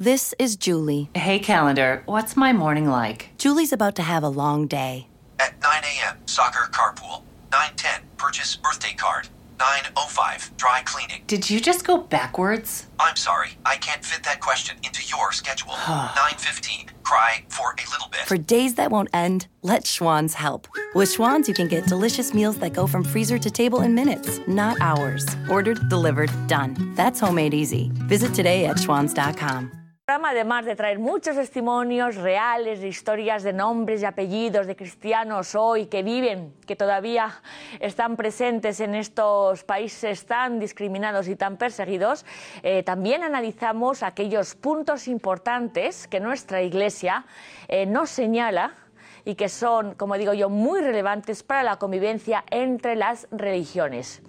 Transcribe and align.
This 0.00 0.34
is 0.40 0.56
Julie. 0.56 1.08
Hey, 1.14 1.38
calendar, 1.38 2.02
what's 2.06 2.36
my 2.36 2.52
morning 2.52 2.88
like? 2.90 3.30
Julie's 3.38 3.72
about 3.72 3.94
to 3.94 4.02
have 4.02 4.24
a 4.24 4.28
long 4.28 4.66
day. 4.66 5.06
At 5.38 5.54
9 5.62 5.82
a.m., 5.84 6.16
soccer 6.26 6.68
carpool. 6.72 7.22
9:10, 7.52 8.00
purchase 8.16 8.56
birthday 8.56 8.94
card. 8.94 9.28
9:05, 9.60 10.56
dry 10.56 10.82
cleaning. 10.84 11.22
Did 11.28 11.48
you 11.48 11.60
just 11.60 11.86
go 11.86 11.98
backwards? 11.98 12.88
I'm 12.98 13.14
sorry, 13.14 13.50
I 13.64 13.76
can't 13.76 14.04
fit 14.04 14.24
that 14.24 14.40
question 14.40 14.76
into 14.82 15.00
your 15.06 15.30
schedule. 15.30 15.70
9:15, 15.74 16.88
cry 17.04 17.44
for 17.48 17.70
a 17.70 17.90
little 17.92 18.08
bit. 18.10 18.22
For 18.22 18.36
days 18.36 18.74
that 18.74 18.90
won't 18.90 19.10
end, 19.14 19.46
let 19.62 19.84
Schwann's 19.86 20.34
help. 20.34 20.66
With 20.96 21.08
Schwann's, 21.14 21.46
you 21.46 21.54
can 21.54 21.68
get 21.68 21.86
delicious 21.86 22.34
meals 22.34 22.56
that 22.58 22.72
go 22.72 22.88
from 22.88 23.04
freezer 23.04 23.38
to 23.38 23.48
table 23.48 23.82
in 23.82 23.94
minutes, 23.94 24.40
not 24.48 24.76
hours. 24.80 25.24
Ordered, 25.48 25.88
delivered, 25.88 26.32
done. 26.48 26.94
That's 26.96 27.20
homemade 27.20 27.54
easy. 27.54 27.92
Visit 28.08 28.34
today 28.34 28.66
at 28.66 28.78
schwans.com. 28.78 29.83
programa, 30.06 30.32
además 30.32 30.66
de 30.66 30.76
traer 30.76 30.98
muchos 30.98 31.34
testimonios 31.34 32.16
reales 32.16 32.82
de 32.82 32.88
historias 32.88 33.42
de 33.42 33.54
nombres 33.54 34.02
y 34.02 34.04
apellidos 34.04 34.66
de 34.66 34.76
cristianos 34.76 35.54
hoy 35.54 35.86
que 35.86 36.02
viven, 36.02 36.52
que 36.66 36.76
todavía 36.76 37.40
están 37.80 38.14
presentes 38.14 38.80
en 38.80 38.94
estos 38.94 39.64
países 39.64 40.26
tan 40.26 40.60
discriminados 40.60 41.26
y 41.26 41.36
tan 41.36 41.56
perseguidos, 41.56 42.26
eh, 42.62 42.82
también 42.82 43.22
analizamos 43.22 44.02
aquellos 44.02 44.54
puntos 44.54 45.08
importantes 45.08 46.06
que 46.06 46.20
nuestra 46.20 46.60
Iglesia 46.60 47.24
eh, 47.68 47.86
nos 47.86 48.10
señala 48.10 48.74
y 49.24 49.34
que 49.34 49.48
son, 49.48 49.94
como 49.94 50.16
digo 50.16 50.34
yo, 50.34 50.50
muy 50.50 50.80
relevantes 50.80 51.42
para 51.42 51.62
la 51.62 51.76
convivencia 51.76 52.44
entre 52.50 52.96
las 52.96 53.26
religiones. 53.30 54.22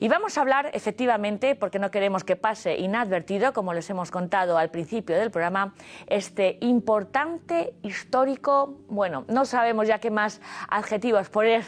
Y 0.00 0.08
vamos 0.08 0.38
a 0.38 0.40
hablar 0.40 0.70
efectivamente, 0.72 1.54
porque 1.54 1.78
no 1.78 1.90
queremos 1.90 2.24
que 2.24 2.36
pase 2.36 2.76
inadvertido, 2.76 3.52
como 3.52 3.74
les 3.74 3.88
hemos 3.90 4.10
contado 4.10 4.58
al 4.58 4.70
principio 4.70 5.16
del 5.16 5.30
programa, 5.30 5.74
este 6.06 6.58
importante 6.60 7.74
histórico, 7.82 8.78
bueno, 8.88 9.24
no 9.28 9.44
sabemos 9.44 9.86
ya 9.86 9.98
qué 9.98 10.10
más 10.10 10.40
adjetivos 10.68 11.28
poner 11.28 11.64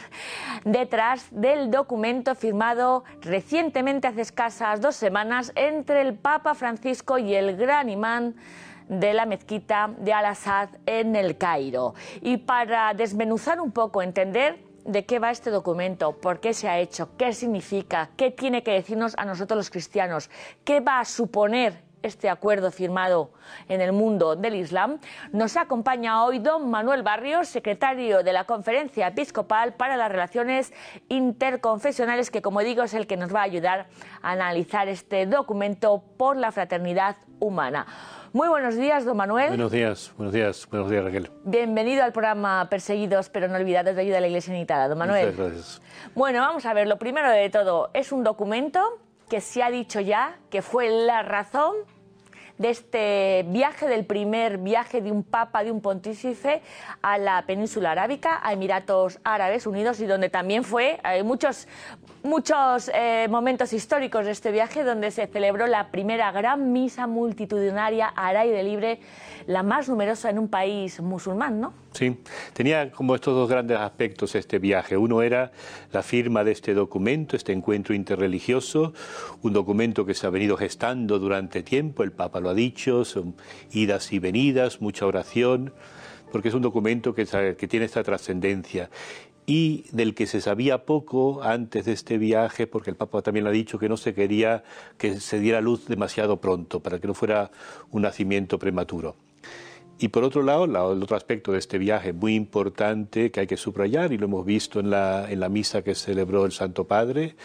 detrás 0.63 1.27
del 1.31 1.71
documento 1.71 2.35
firmado 2.35 3.03
recientemente, 3.21 4.07
hace 4.07 4.21
escasas 4.21 4.81
dos 4.81 4.95
semanas, 4.95 5.51
entre 5.55 6.01
el 6.01 6.15
Papa 6.15 6.55
Francisco 6.55 7.17
y 7.17 7.35
el 7.35 7.55
gran 7.55 7.89
imán 7.89 8.35
de 8.91 9.13
la 9.13 9.25
mezquita 9.25 9.89
de 9.97 10.11
Al-Assad 10.11 10.69
en 10.85 11.15
el 11.15 11.37
Cairo. 11.37 11.95
Y 12.21 12.37
para 12.37 12.93
desmenuzar 12.93 13.61
un 13.61 13.71
poco, 13.71 14.01
entender 14.01 14.59
de 14.85 15.05
qué 15.05 15.17
va 15.17 15.31
este 15.31 15.49
documento, 15.49 16.19
por 16.19 16.41
qué 16.41 16.53
se 16.53 16.67
ha 16.67 16.77
hecho, 16.77 17.15
qué 17.17 17.31
significa, 17.31 18.09
qué 18.17 18.31
tiene 18.31 18.63
que 18.63 18.71
decirnos 18.71 19.13
a 19.17 19.23
nosotros 19.23 19.55
los 19.55 19.69
cristianos, 19.69 20.29
qué 20.65 20.81
va 20.81 20.99
a 20.99 21.05
suponer 21.05 21.81
este 22.03 22.29
acuerdo 22.29 22.71
firmado 22.71 23.31
en 23.67 23.81
el 23.81 23.91
mundo 23.91 24.35
del 24.35 24.55
Islam, 24.55 24.99
nos 25.31 25.57
acompaña 25.57 26.23
hoy 26.23 26.39
don 26.39 26.69
Manuel 26.69 27.03
Barrios, 27.03 27.47
secretario 27.47 28.23
de 28.23 28.33
la 28.33 28.45
Conferencia 28.45 29.07
Episcopal 29.07 29.73
para 29.73 29.97
las 29.97 30.11
Relaciones 30.11 30.73
Interconfesionales, 31.09 32.31
que 32.31 32.41
como 32.41 32.61
digo 32.61 32.83
es 32.83 32.93
el 32.93 33.07
que 33.07 33.17
nos 33.17 33.33
va 33.33 33.41
a 33.41 33.43
ayudar 33.43 33.87
a 34.21 34.31
analizar 34.31 34.87
este 34.87 35.25
documento 35.25 36.03
por 36.17 36.37
la 36.37 36.51
fraternidad 36.51 37.17
humana. 37.39 37.85
Muy 38.33 38.47
buenos 38.47 38.77
días, 38.77 39.03
don 39.03 39.17
Manuel. 39.17 39.49
Buenos 39.49 39.71
días, 39.71 40.13
buenos 40.15 40.33
días, 40.33 40.65
buenos 40.69 40.89
días, 40.89 41.03
Raquel. 41.03 41.29
Bienvenido 41.43 42.03
al 42.03 42.13
programa 42.13 42.67
Perseguidos 42.69 43.27
pero 43.29 43.49
no 43.49 43.55
olvidados 43.57 43.93
de 43.95 44.01
ayuda 44.01 44.19
a 44.19 44.21
la 44.21 44.27
Iglesia 44.27 44.53
Unitada, 44.53 44.87
don 44.87 44.97
Manuel. 44.97 45.31
Muchas 45.31 45.37
gracias. 45.37 45.81
Bueno, 46.15 46.39
vamos 46.39 46.65
a 46.65 46.73
ver, 46.73 46.87
lo 46.87 46.97
primero 46.97 47.29
de 47.29 47.49
todo, 47.49 47.89
es 47.93 48.11
un 48.13 48.23
documento 48.23 48.99
que 49.31 49.39
se 49.39 49.63
ha 49.63 49.71
dicho 49.71 50.01
ya 50.01 50.37
que 50.49 50.61
fue 50.61 50.89
la 50.89 51.23
razón 51.23 51.73
de 52.61 52.69
este 52.69 53.45
viaje, 53.49 53.87
del 53.87 54.05
primer 54.05 54.59
viaje 54.59 55.01
de 55.01 55.11
un 55.11 55.23
papa, 55.23 55.63
de 55.63 55.71
un 55.71 55.81
pontífice 55.81 56.61
a 57.01 57.17
la 57.17 57.43
península 57.47 57.91
arábica, 57.91 58.39
a 58.43 58.53
Emiratos 58.53 59.19
Árabes 59.23 59.65
Unidos, 59.65 59.99
y 59.99 60.05
donde 60.05 60.29
también 60.29 60.63
fue, 60.63 60.99
hay 61.03 61.23
muchos, 61.23 61.67
muchos 62.23 62.91
eh, 62.93 63.27
momentos 63.29 63.73
históricos 63.73 64.25
de 64.25 64.31
este 64.31 64.51
viaje, 64.51 64.83
donde 64.83 65.09
se 65.09 65.25
celebró 65.25 65.65
la 65.65 65.89
primera 65.89 66.31
gran 66.31 66.71
misa 66.71 67.07
multitudinaria 67.07 68.07
al 68.07 68.37
aire 68.37 68.61
libre, 68.61 68.99
la 69.47 69.63
más 69.63 69.89
numerosa 69.89 70.29
en 70.29 70.37
un 70.37 70.47
país 70.47 71.01
musulmán, 71.01 71.59
¿no? 71.59 71.73
Sí, 71.93 72.17
tenía 72.53 72.89
como 72.91 73.15
estos 73.15 73.35
dos 73.35 73.49
grandes 73.49 73.77
aspectos 73.77 74.35
este 74.35 74.59
viaje. 74.59 74.95
Uno 74.95 75.21
era 75.21 75.51
la 75.91 76.03
firma 76.03 76.43
de 76.45 76.51
este 76.53 76.73
documento, 76.73 77.35
este 77.35 77.51
encuentro 77.51 77.93
interreligioso, 77.93 78.93
un 79.41 79.51
documento 79.51 80.05
que 80.05 80.13
se 80.13 80.25
ha 80.25 80.29
venido 80.29 80.55
gestando 80.55 81.19
durante 81.19 81.63
tiempo, 81.63 82.03
el 82.03 82.13
Papa 82.13 82.39
lo 82.39 82.49
ha 82.51 82.53
dicho, 82.53 83.03
son 83.05 83.35
idas 83.71 84.13
y 84.13 84.19
venidas, 84.19 84.81
mucha 84.81 85.05
oración, 85.05 85.73
porque 86.31 86.49
es 86.49 86.53
un 86.53 86.61
documento 86.61 87.13
que, 87.13 87.25
que 87.57 87.67
tiene 87.67 87.85
esta 87.85 88.03
trascendencia 88.03 88.89
y 89.45 89.85
del 89.91 90.13
que 90.13 90.27
se 90.27 90.39
sabía 90.39 90.85
poco 90.85 91.43
antes 91.43 91.85
de 91.85 91.93
este 91.93 92.17
viaje, 92.17 92.67
porque 92.67 92.89
el 92.89 92.95
Papa 92.95 93.21
también 93.21 93.47
ha 93.47 93.51
dicho 93.51 93.79
que 93.79 93.89
no 93.89 93.97
se 93.97 94.13
quería 94.13 94.63
que 94.97 95.19
se 95.19 95.39
diera 95.39 95.61
luz 95.61 95.87
demasiado 95.87 96.39
pronto, 96.39 96.79
para 96.79 96.99
que 96.99 97.07
no 97.07 97.13
fuera 97.13 97.51
un 97.89 98.03
nacimiento 98.03 98.59
prematuro. 98.59 99.15
Y 99.99 100.07
por 100.07 100.23
otro 100.23 100.41
lado, 100.41 100.67
la, 100.67 100.79
el 100.91 101.03
otro 101.03 101.17
aspecto 101.17 101.51
de 101.51 101.59
este 101.59 101.77
viaje 101.77 102.13
muy 102.13 102.35
importante 102.35 103.29
que 103.29 103.41
hay 103.41 103.47
que 103.47 103.57
subrayar, 103.57 104.13
y 104.13 104.17
lo 104.17 104.25
hemos 104.25 104.45
visto 104.45 104.79
en 104.79 104.89
la, 104.89 105.29
en 105.29 105.39
la 105.39 105.49
misa 105.49 105.83
que 105.83 105.95
celebró 105.95 106.45
el 106.45 106.51
Santo 106.51 106.85
Padre, 106.85 107.35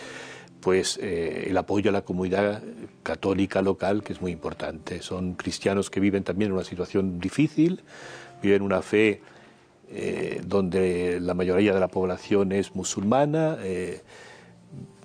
pues 0.66 0.99
el 1.00 1.56
apoyo 1.56 1.91
a 1.91 1.93
la 1.93 2.03
comunidad 2.03 2.60
católica 3.04 3.62
local, 3.62 4.03
que 4.03 4.12
es 4.12 4.21
muy 4.21 4.32
importante. 4.32 5.00
Son 5.00 5.34
cristianos 5.34 5.91
que 5.91 6.00
viven 6.00 6.25
también 6.25 6.50
en 6.50 6.54
una 6.54 6.65
situación 6.65 7.21
difícil, 7.21 7.82
viven 8.43 8.62
una 8.62 8.82
fe 8.82 9.21
eh, 9.93 10.41
donde 10.44 11.21
la 11.21 11.34
mayoría 11.34 11.72
de 11.72 11.78
la 11.78 11.87
población 11.87 12.50
es 12.50 12.75
musulmana. 12.75 13.59
Eh, 13.62 14.00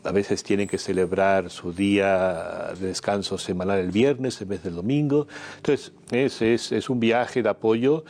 a 0.03 0.11
veces 0.11 0.41
tienen 0.41 0.67
que 0.67 0.79
celebrar 0.79 1.51
su 1.51 1.71
día 1.71 2.73
de 2.79 2.87
descanso 2.87 3.37
semanal 3.37 3.77
el 3.77 3.91
viernes 3.91 4.41
en 4.41 4.47
vez 4.47 4.63
del 4.63 4.73
domingo. 4.73 5.27
Entonces, 5.57 5.93
es, 6.09 6.41
es, 6.41 6.71
es 6.71 6.89
un 6.89 6.99
viaje 6.99 7.43
de 7.43 7.49
apoyo 7.49 8.03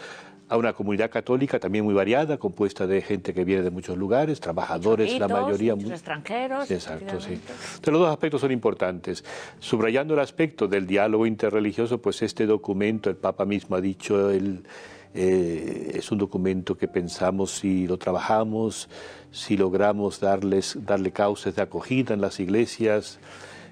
a 0.52 0.58
una 0.58 0.74
comunidad 0.74 1.10
católica 1.10 1.60
también 1.62 1.86
muy 1.86 1.94
variada, 1.94 2.38
compuesta 2.38 2.86
de 2.86 3.02
gente 3.02 3.34
que 3.34 3.46
viene 3.46 3.62
de 3.62 3.72
muchos 3.72 3.98
lugares, 3.98 4.42
trabajadores, 4.42 5.18
la 5.18 5.30
mayoría. 5.30 5.76
Muchos 5.76 5.92
extranjeros. 5.92 6.70
Exacto, 6.70 7.22
sí. 7.22 7.36
Entonces, 7.36 7.88
los 7.88 8.02
dos 8.02 8.10
aspectos 8.10 8.42
son 8.42 8.52
importantes. 8.52 9.24
Subrayando 9.60 10.14
el 10.14 10.20
aspecto 10.20 10.68
del 10.68 10.86
diálogo 10.86 11.26
interreligioso, 11.26 12.02
pues 12.02 12.22
este 12.22 12.46
documento, 12.46 13.10
el 13.10 13.16
Papa 13.16 13.46
mismo 13.46 13.78
ha 13.78 13.82
dicho, 13.82 14.30
el, 14.30 14.66
eh, 15.14 15.94
es 15.94 16.12
un 16.12 16.18
documento 16.18 16.78
que 16.78 16.90
pensamos 16.90 17.52
si 17.52 17.88
lo 17.88 17.98
trabajamos, 17.98 18.90
si 19.32 19.56
logramos 19.56 20.20
darles, 20.20 20.78
darle 20.86 21.14
causas 21.14 21.56
de 21.56 21.62
acogida 21.62 22.14
en 22.14 22.20
las 22.20 22.42
iglesias, 22.42 23.20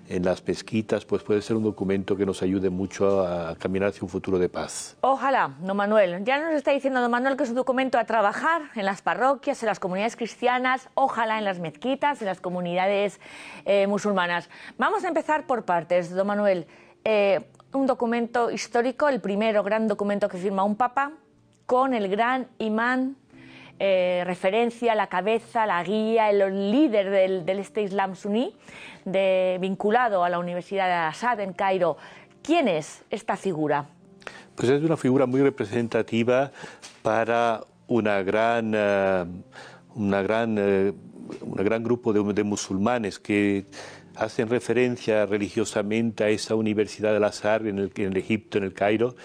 en 0.10 0.26
las 0.26 0.42
pesquitas, 0.42 1.06
pues 1.06 1.22
puede 1.22 1.42
ser 1.42 1.56
un 1.56 1.64
documento 1.64 2.18
que 2.18 2.26
nos 2.26 2.42
ayude 2.42 2.72
mucho 2.72 3.22
a 3.22 3.56
caminar 3.56 3.90
hacia 3.90 4.02
un 4.02 4.10
futuro 4.10 4.40
de 4.40 4.50
paz. 4.50 4.98
Ojalá, 5.02 5.56
don 5.62 5.78
Manuel. 5.78 6.26
Ya 6.26 6.42
nos 6.42 6.56
está 6.56 6.72
diciendo 6.72 7.00
don 7.00 7.12
Manuel 7.12 7.38
que 7.38 7.44
es 7.44 7.50
un 7.50 7.56
documento 7.56 8.00
a 8.00 8.06
trabajar 8.06 8.64
en 8.76 8.86
las 8.86 9.04
parroquias, 9.04 9.62
en 9.62 9.68
las 9.68 9.80
comunidades 9.80 10.16
cristianas, 10.16 10.90
ojalá 10.96 11.38
en 11.38 11.46
las 11.46 11.60
mezquitas, 11.60 12.22
en 12.22 12.26
las 12.26 12.42
comunidades 12.42 13.20
eh, 13.66 13.86
musulmanas. 13.86 14.50
Vamos 14.80 15.06
a 15.06 15.10
empezar 15.10 15.46
por 15.46 15.64
partes, 15.64 16.10
don 16.10 16.26
Manuel. 16.26 16.66
Eh, 17.04 17.48
un 17.72 17.86
documento 17.86 18.50
histórico, 18.50 19.10
el 19.10 19.22
primero 19.22 19.62
gran 19.62 19.88
documento 19.88 20.28
que 20.28 20.40
firma 20.40 20.64
un 20.64 20.76
papa, 20.76 21.12
con 21.68 21.94
el 21.94 22.10
gran 22.10 22.48
imán 22.58 23.16
eh, 23.80 24.24
referencia, 24.26 24.94
la 24.94 25.08
cabeza, 25.08 25.66
la 25.66 25.82
guía, 25.84 26.30
el 26.30 26.72
líder 26.72 27.10
del, 27.10 27.46
del 27.46 27.60
este 27.60 27.82
Islam 27.82 28.16
suní, 28.16 28.54
vinculado 29.60 30.24
a 30.24 30.30
la 30.30 30.38
Universidad 30.38 30.88
de 30.88 30.94
Al-Assad 30.94 31.40
en 31.40 31.54
Cairo. 31.54 31.98
¿Quién 32.44 32.68
es 32.68 33.04
esta 33.10 33.38
figura? 33.38 33.86
Pues 34.56 34.70
es 34.70 34.84
una 34.84 34.98
figura 34.98 35.26
muy 35.26 35.42
representativa 35.42 36.52
para 37.02 37.62
una 37.88 38.22
gran, 38.22 38.76
uh, 38.76 39.26
una 39.96 40.22
gran, 40.22 40.58
uh, 40.58 40.94
un 41.42 41.56
gran 41.56 41.84
grupo 41.84 42.14
de, 42.14 42.34
de, 42.34 42.44
musulmanes 42.44 43.20
que 43.20 43.66
hacen 44.20 44.50
referencia 44.50 45.26
religiosamente 45.26 46.26
a 46.26 46.30
esa 46.30 46.56
Universidad 46.56 47.12
de 47.12 47.18
Al-Azhar 47.18 47.66
en, 47.66 47.80
el, 47.80 47.92
en 47.96 48.12
el 48.12 48.18
Egipto, 48.18 48.58
en 48.58 48.66
el 48.66 48.74
Cairo, 48.74 49.16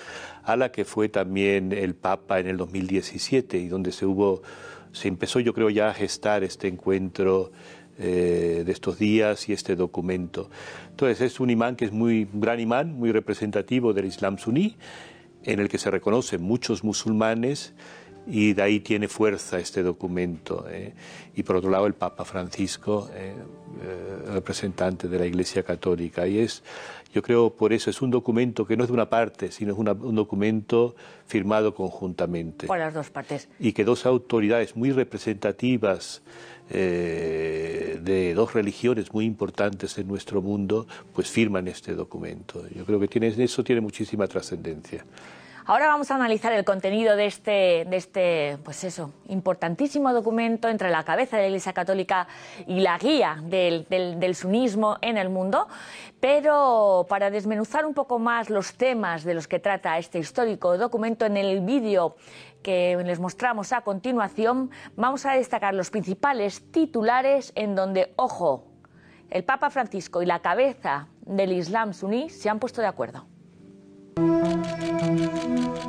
a 0.44 0.56
la 0.56 0.70
que 0.70 0.84
fue 0.84 1.08
también 1.08 1.72
el 1.72 1.94
Papa 1.96 2.38
en 2.38 2.46
el 2.46 2.56
2017 2.56 3.58
y 3.58 3.68
donde 3.68 3.90
se 3.90 4.06
hubo, 4.06 4.42
se 4.92 5.08
empezó 5.08 5.40
yo 5.40 5.52
creo 5.52 5.68
ya 5.68 5.88
a 5.88 5.94
gestar 5.94 6.44
este 6.44 6.68
encuentro 6.68 7.50
eh, 7.98 8.62
de 8.64 8.72
estos 8.72 8.98
días 8.98 9.48
y 9.48 9.52
este 9.52 9.74
documento. 9.74 10.48
Entonces 10.90 11.20
es 11.20 11.40
un 11.40 11.50
imán 11.50 11.74
que 11.74 11.86
es 11.86 11.92
muy 11.92 12.28
un 12.32 12.40
gran 12.40 12.60
imán, 12.60 12.94
muy 12.94 13.10
representativo 13.10 13.92
del 13.92 14.04
Islam 14.06 14.38
suní, 14.38 14.76
en 15.42 15.58
el 15.58 15.68
que 15.68 15.78
se 15.78 15.90
reconocen 15.90 16.40
muchos 16.40 16.84
musulmanes 16.84 17.74
y 18.26 18.54
de 18.54 18.62
ahí 18.62 18.80
tiene 18.80 19.08
fuerza 19.08 19.58
este 19.58 19.82
documento. 19.82 20.66
¿eh? 20.68 20.94
Y 21.34 21.42
por 21.42 21.56
otro 21.56 21.70
lado 21.70 21.86
el 21.86 21.94
Papa 21.94 22.24
Francisco, 22.24 23.10
¿eh? 23.14 23.34
Eh, 23.82 24.30
representante 24.32 25.08
de 25.08 25.18
la 25.18 25.26
Iglesia 25.26 25.62
Católica. 25.62 26.26
Y 26.26 26.38
es, 26.38 26.62
yo 27.12 27.22
creo, 27.22 27.50
por 27.50 27.72
eso 27.72 27.90
es 27.90 28.00
un 28.02 28.10
documento 28.10 28.66
que 28.66 28.76
no 28.76 28.84
es 28.84 28.88
de 28.88 28.94
una 28.94 29.10
parte, 29.10 29.50
sino 29.50 29.72
es 29.72 29.78
un 29.78 30.14
documento 30.14 30.94
firmado 31.26 31.74
conjuntamente. 31.74 32.68
Por 32.68 32.78
las 32.78 32.94
dos 32.94 33.10
partes. 33.10 33.48
Y 33.58 33.72
que 33.72 33.84
dos 33.84 34.06
autoridades 34.06 34.76
muy 34.76 34.92
representativas 34.92 36.22
de 36.70 38.32
dos 38.34 38.54
religiones 38.54 39.12
muy 39.12 39.26
importantes 39.26 39.98
en 39.98 40.08
nuestro 40.08 40.40
mundo, 40.40 40.86
pues 41.12 41.28
firman 41.28 41.68
este 41.68 41.94
documento. 41.94 42.66
Yo 42.74 42.86
creo 42.86 42.98
que 42.98 43.08
tiene, 43.08 43.26
eso 43.26 43.62
tiene 43.62 43.82
muchísima 43.82 44.26
trascendencia. 44.26 45.04
Ahora 45.66 45.86
vamos 45.86 46.10
a 46.10 46.16
analizar 46.16 46.52
el 46.52 46.62
contenido 46.62 47.16
de 47.16 47.24
este, 47.24 47.86
de 47.88 47.96
este 47.96 48.58
pues 48.64 48.84
eso, 48.84 49.14
importantísimo 49.28 50.12
documento 50.12 50.68
entre 50.68 50.90
la 50.90 51.04
cabeza 51.04 51.38
de 51.38 51.44
la 51.44 51.48
Iglesia 51.48 51.72
Católica 51.72 52.28
y 52.66 52.80
la 52.80 52.98
guía 52.98 53.38
del, 53.42 53.86
del, 53.88 54.34
sunismo 54.34 54.98
en 55.00 55.16
el 55.16 55.30
mundo. 55.30 55.66
Pero 56.20 57.06
para 57.08 57.30
desmenuzar 57.30 57.86
un 57.86 57.94
poco 57.94 58.18
más 58.18 58.50
los 58.50 58.74
temas 58.74 59.24
de 59.24 59.32
los 59.32 59.48
que 59.48 59.58
trata 59.58 59.96
este 59.96 60.18
histórico 60.18 60.76
documento, 60.76 61.24
en 61.24 61.38
el 61.38 61.62
vídeo 61.62 62.16
que 62.62 63.02
les 63.02 63.18
mostramos 63.18 63.72
a 63.72 63.80
continuación, 63.80 64.70
vamos 64.96 65.24
a 65.24 65.32
destacar 65.32 65.72
los 65.72 65.88
principales 65.88 66.70
titulares 66.72 67.52
en 67.54 67.74
donde, 67.74 68.12
ojo, 68.16 68.66
el 69.30 69.44
Papa 69.44 69.70
Francisco 69.70 70.20
y 70.20 70.26
la 70.26 70.40
cabeza 70.40 71.08
del 71.22 71.52
Islam 71.52 71.94
suní 71.94 72.28
se 72.28 72.50
han 72.50 72.58
puesto 72.58 72.82
de 72.82 72.88
acuerdo. 72.88 73.33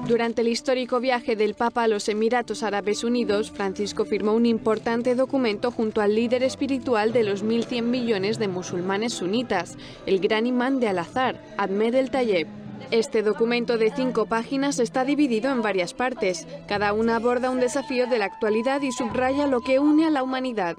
Durante 0.08 0.44
el 0.44 0.50
histórico 0.50 1.00
viaje 1.00 1.36
del 1.36 1.56
Papa 1.56 1.82
a 1.82 1.88
los 1.88 2.08
Emiratos 2.10 2.62
Árabes 2.62 3.04
Unidos, 3.04 3.50
Francisco 3.50 4.06
firmó 4.06 4.34
un 4.34 4.46
importante 4.46 5.16
documento 5.16 5.72
junto 5.72 6.00
al 6.00 6.14
líder 6.14 6.44
espiritual 6.44 7.12
de 7.12 7.24
los 7.24 7.44
1.100 7.44 7.82
millones 7.82 8.38
de 8.38 8.48
musulmanes 8.48 9.14
sunitas, 9.14 9.76
el 10.06 10.20
gran 10.20 10.46
imán 10.46 10.80
de 10.80 10.90
Al-Azhar, 10.90 11.42
Ahmed 11.58 11.96
el-Tayeb. 11.96 12.48
Este 12.92 13.24
documento 13.24 13.80
de 13.80 13.92
cinco 13.96 14.28
páginas 14.28 14.78
está 14.78 15.06
dividido 15.06 15.52
en 15.52 15.64
varias 15.64 15.96
partes. 15.96 16.46
Cada 16.68 16.94
una 16.94 17.16
aborda 17.16 17.50
un 17.50 17.60
desafío 17.60 18.06
de 18.06 18.20
la 18.20 18.26
actualidad 18.26 18.84
y 18.84 18.92
subraya 18.92 19.48
lo 19.48 19.62
que 19.62 19.80
une 19.80 20.06
a 20.06 20.12
la 20.12 20.22
humanidad. 20.22 20.78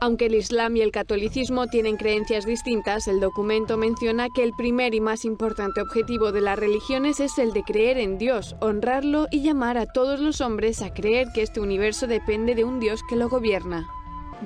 Aunque 0.00 0.26
el 0.26 0.36
Islam 0.36 0.76
y 0.76 0.82
el 0.82 0.92
catolicismo 0.92 1.66
tienen 1.66 1.96
creencias 1.96 2.46
distintas, 2.46 3.08
el 3.08 3.18
documento 3.18 3.76
menciona 3.76 4.28
que 4.28 4.44
el 4.44 4.52
primer 4.52 4.94
y 4.94 5.00
más 5.00 5.24
importante 5.24 5.80
objetivo 5.80 6.30
de 6.30 6.40
las 6.40 6.56
religiones 6.56 7.18
es 7.18 7.36
el 7.38 7.52
de 7.52 7.64
creer 7.64 7.98
en 7.98 8.16
Dios, 8.16 8.54
honrarlo 8.60 9.26
y 9.32 9.42
llamar 9.42 9.76
a 9.76 9.86
todos 9.86 10.20
los 10.20 10.40
hombres 10.40 10.82
a 10.82 10.94
creer 10.94 11.28
que 11.34 11.42
este 11.42 11.58
universo 11.58 12.06
depende 12.06 12.54
de 12.54 12.62
un 12.62 12.78
Dios 12.78 13.00
que 13.08 13.16
lo 13.16 13.28
gobierna. 13.28 13.88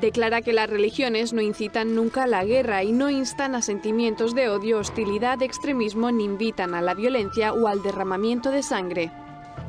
Declara 0.01 0.41
que 0.41 0.55
las 0.55 0.71
religiones 0.71 1.35
no 1.35 1.43
incitan 1.43 1.95
nunca 1.95 2.23
a 2.23 2.27
la 2.27 2.47
guerra 2.47 2.83
y 2.83 2.93
no 2.93 3.11
instan 3.11 3.55
a 3.55 3.61
sentimientos 3.61 4.35
de 4.35 4.49
odio, 4.49 4.79
hostilidad, 4.79 5.43
extremismo 5.43 6.11
ni 6.11 6.25
invitan 6.25 6.75
a 6.75 6.81
la 6.81 6.95
violencia 6.95 7.53
o 7.53 7.67
al 7.67 7.83
derramamiento 7.83 8.51
de 8.51 8.63
sangre. 8.63 9.13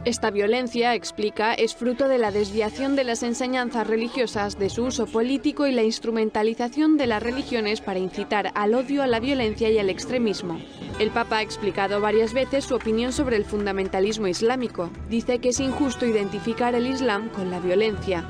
Esta 0.06 0.32
violencia, 0.32 0.96
explica, 0.96 1.54
es 1.54 1.76
fruto 1.76 2.10
de 2.10 2.18
la 2.18 2.30
desviación 2.30 2.98
de 2.98 3.06
las 3.06 3.24
enseñanzas 3.24 3.88
religiosas, 3.88 4.60
de 4.60 4.70
su 4.70 4.84
uso 4.84 5.06
político 5.06 5.66
y 5.66 5.72
la 5.72 5.84
instrumentalización 5.84 6.98
de 6.98 7.08
las 7.08 7.24
religiones 7.24 7.80
para 7.80 8.00
incitar 8.00 8.52
al 8.54 8.74
odio, 8.74 9.02
a 9.02 9.08
la 9.08 9.22
violencia 9.22 9.70
y 9.70 9.80
al 9.80 9.90
extremismo. 9.90 10.60
El 11.00 11.12
Papa 11.12 11.38
ha 11.38 11.42
explicado 11.42 12.02
varias 12.02 12.34
veces 12.34 12.66
su 12.66 12.76
opinión 12.76 13.14
sobre 13.14 13.38
el 13.38 13.46
fundamentalismo 13.46 14.28
islámico. 14.28 14.90
Dice 15.10 15.40
que 15.40 15.50
es 15.50 15.62
injusto 15.62 16.06
identificar 16.06 16.76
el 16.76 16.88
Islam 16.88 17.30
con 17.30 17.50
la 17.50 17.62
violencia. 17.62 18.26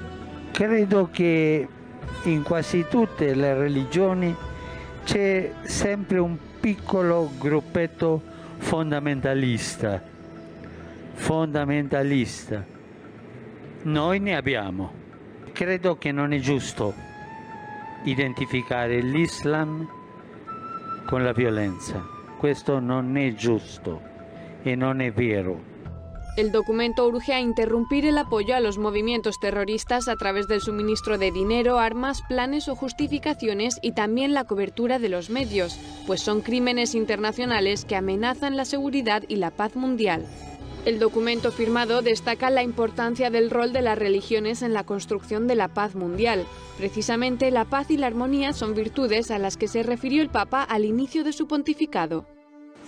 Creo 0.53 1.11
que 1.11 1.67
en 2.23 2.43
casi 2.43 2.83
todas 2.83 3.35
las 3.35 3.57
religiones 3.57 4.35
c'è 5.07 5.51
siempre 5.65 6.21
un 6.21 6.37
piccolo 6.61 7.31
gruppetto 7.41 8.21
fundamentalista 8.59 10.12
fondamentalista. 11.13 12.65
Noi 13.83 14.19
ne 14.19 14.35
abbiamo. 14.35 14.91
Credo 15.51 15.97
che 15.97 16.11
non 16.11 16.33
è 16.33 16.39
giusto 16.39 16.93
identificare 18.03 19.01
l'Islam 19.01 19.87
con 21.05 21.23
la 21.23 21.31
violenza. 21.31 22.03
Questo 22.37 22.79
non 22.79 23.15
è 23.17 23.33
giusto 23.33 24.01
e 24.63 24.75
non 24.75 25.01
è 25.01 25.11
vero. 25.11 25.71
El 26.35 26.51
documento 26.51 27.05
urge 27.05 27.31
a 27.31 27.39
interrumpir 27.39 28.07
el 28.07 28.17
apoyo 28.17 28.55
a 28.55 28.59
los 28.59 28.79
movimientos 28.79 29.39
terroristas 29.39 30.07
a 30.07 30.15
través 30.15 30.47
del 30.47 30.61
suministro 30.61 31.19
de 31.19 31.31
dinero, 31.31 31.77
armas, 31.77 32.23
planes 32.27 32.67
o 32.69 32.75
justificaciones 32.75 33.77
y 33.83 33.91
también 33.91 34.33
la 34.33 34.43
cobertura 34.43 34.97
de 34.97 35.09
los 35.09 35.29
medios, 35.29 35.79
pues 36.07 36.21
son 36.21 36.41
crímenes 36.41 36.95
internacionales 36.95 37.85
que 37.85 37.95
amenazan 37.95 38.57
la 38.57 38.65
seguridad 38.65 39.21
y 39.27 39.35
la 39.35 39.51
paz 39.51 39.75
mundial. 39.75 40.25
El 40.85 40.99
documento 40.99 41.53
firmado 41.53 42.01
destaca 42.01 42.49
la 42.49 42.61
importancia 42.61 43.29
del 43.29 43.49
rol 43.49 43.71
de 43.71 43.81
las 43.81 43.97
religiones 43.97 44.61
en 44.61 44.73
la 44.73 44.83
construcción 44.83 45.47
de 45.47 45.55
la 45.55 45.69
paz 45.69 45.95
mundial. 45.95 46.45
Precisamente 46.77 47.51
la 47.51 47.63
paz 47.63 47.89
y 47.89 47.95
la 47.95 48.07
armonía 48.07 48.51
son 48.51 48.75
virtudes 48.75 49.31
a 49.31 49.39
las 49.39 49.55
que 49.55 49.69
se 49.69 49.83
refirió 49.83 50.21
el 50.21 50.27
Papa 50.27 50.61
al 50.61 50.83
inicio 50.83 51.23
de 51.23 51.31
su 51.31 51.47
pontificado. 51.47 52.25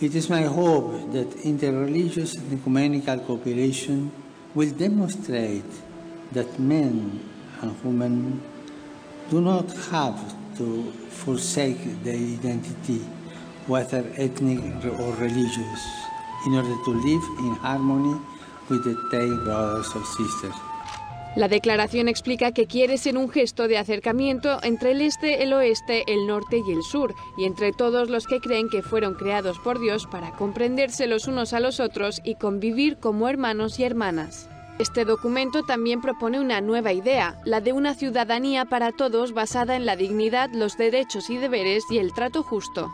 It 0.02 0.14
is 0.14 0.30
my 0.30 0.44
hope 0.46 1.10
that 1.14 1.46
interreligious 1.46 2.38
and 2.38 2.60
ecumenical 2.60 3.22
cooperation 3.22 4.12
will 4.56 4.74
demonstrate 4.78 5.64
that 6.34 6.60
men 6.60 7.22
and 7.62 7.72
women 7.82 8.42
do 9.32 9.40
not 9.40 9.72
have 9.90 10.18
to 10.58 10.92
forsake 11.12 12.04
their 12.04 12.16
identity, 12.16 13.02
whether 13.68 14.04
ethnic 14.18 14.60
or 15.00 15.16
religious 15.18 16.05
in 16.46 16.56
order 16.56 16.76
to 16.84 16.92
live 16.92 17.24
in 17.40 17.56
harmony 17.62 18.20
with 18.70 18.84
the 18.84 18.96
brothers 19.44 19.88
sisters. 20.18 20.56
La 21.36 21.50
declaración 21.50 22.08
explica 22.08 22.54
que 22.54 22.66
quiere 22.66 22.98
ser 22.98 23.18
un 23.18 23.30
gesto 23.30 23.68
de 23.68 23.78
acercamiento 23.78 24.60
entre 24.64 24.92
el 24.92 25.02
este, 25.02 25.44
el 25.44 25.52
oeste, 25.52 26.06
el 26.08 26.28
norte 26.28 26.62
y 26.66 26.72
el 26.72 26.82
sur, 26.82 27.14
y 27.36 27.44
entre 27.44 27.74
todos 27.74 28.10
los 28.10 28.26
que 28.26 28.40
creen 28.40 28.70
que 28.70 28.82
fueron 28.82 29.16
creados 29.16 29.60
por 29.60 29.80
Dios 29.80 30.08
para 30.08 30.32
comprenderse 30.32 31.08
los 31.08 31.28
unos 31.28 31.52
a 31.52 31.60
los 31.60 31.82
otros 31.82 32.22
y 32.24 32.36
convivir 32.36 32.98
como 33.00 33.28
hermanos 33.28 33.80
y 33.80 33.84
hermanas. 33.84 34.50
Este 34.80 35.04
documento 35.04 35.64
también 35.64 36.02
propone 36.02 36.40
una 36.40 36.62
nueva 36.62 36.94
idea, 36.94 37.38
la 37.44 37.60
de 37.60 37.74
una 37.74 37.96
ciudadanía 37.96 38.64
para 38.64 38.94
todos 38.94 39.34
basada 39.34 39.76
en 39.76 39.86
la 39.86 39.98
dignidad, 39.98 40.50
los 40.54 40.78
derechos 40.78 41.30
y 41.30 41.38
deberes 41.38 41.84
y 41.90 41.98
el 41.98 42.14
trato 42.14 42.44
justo. 42.44 42.94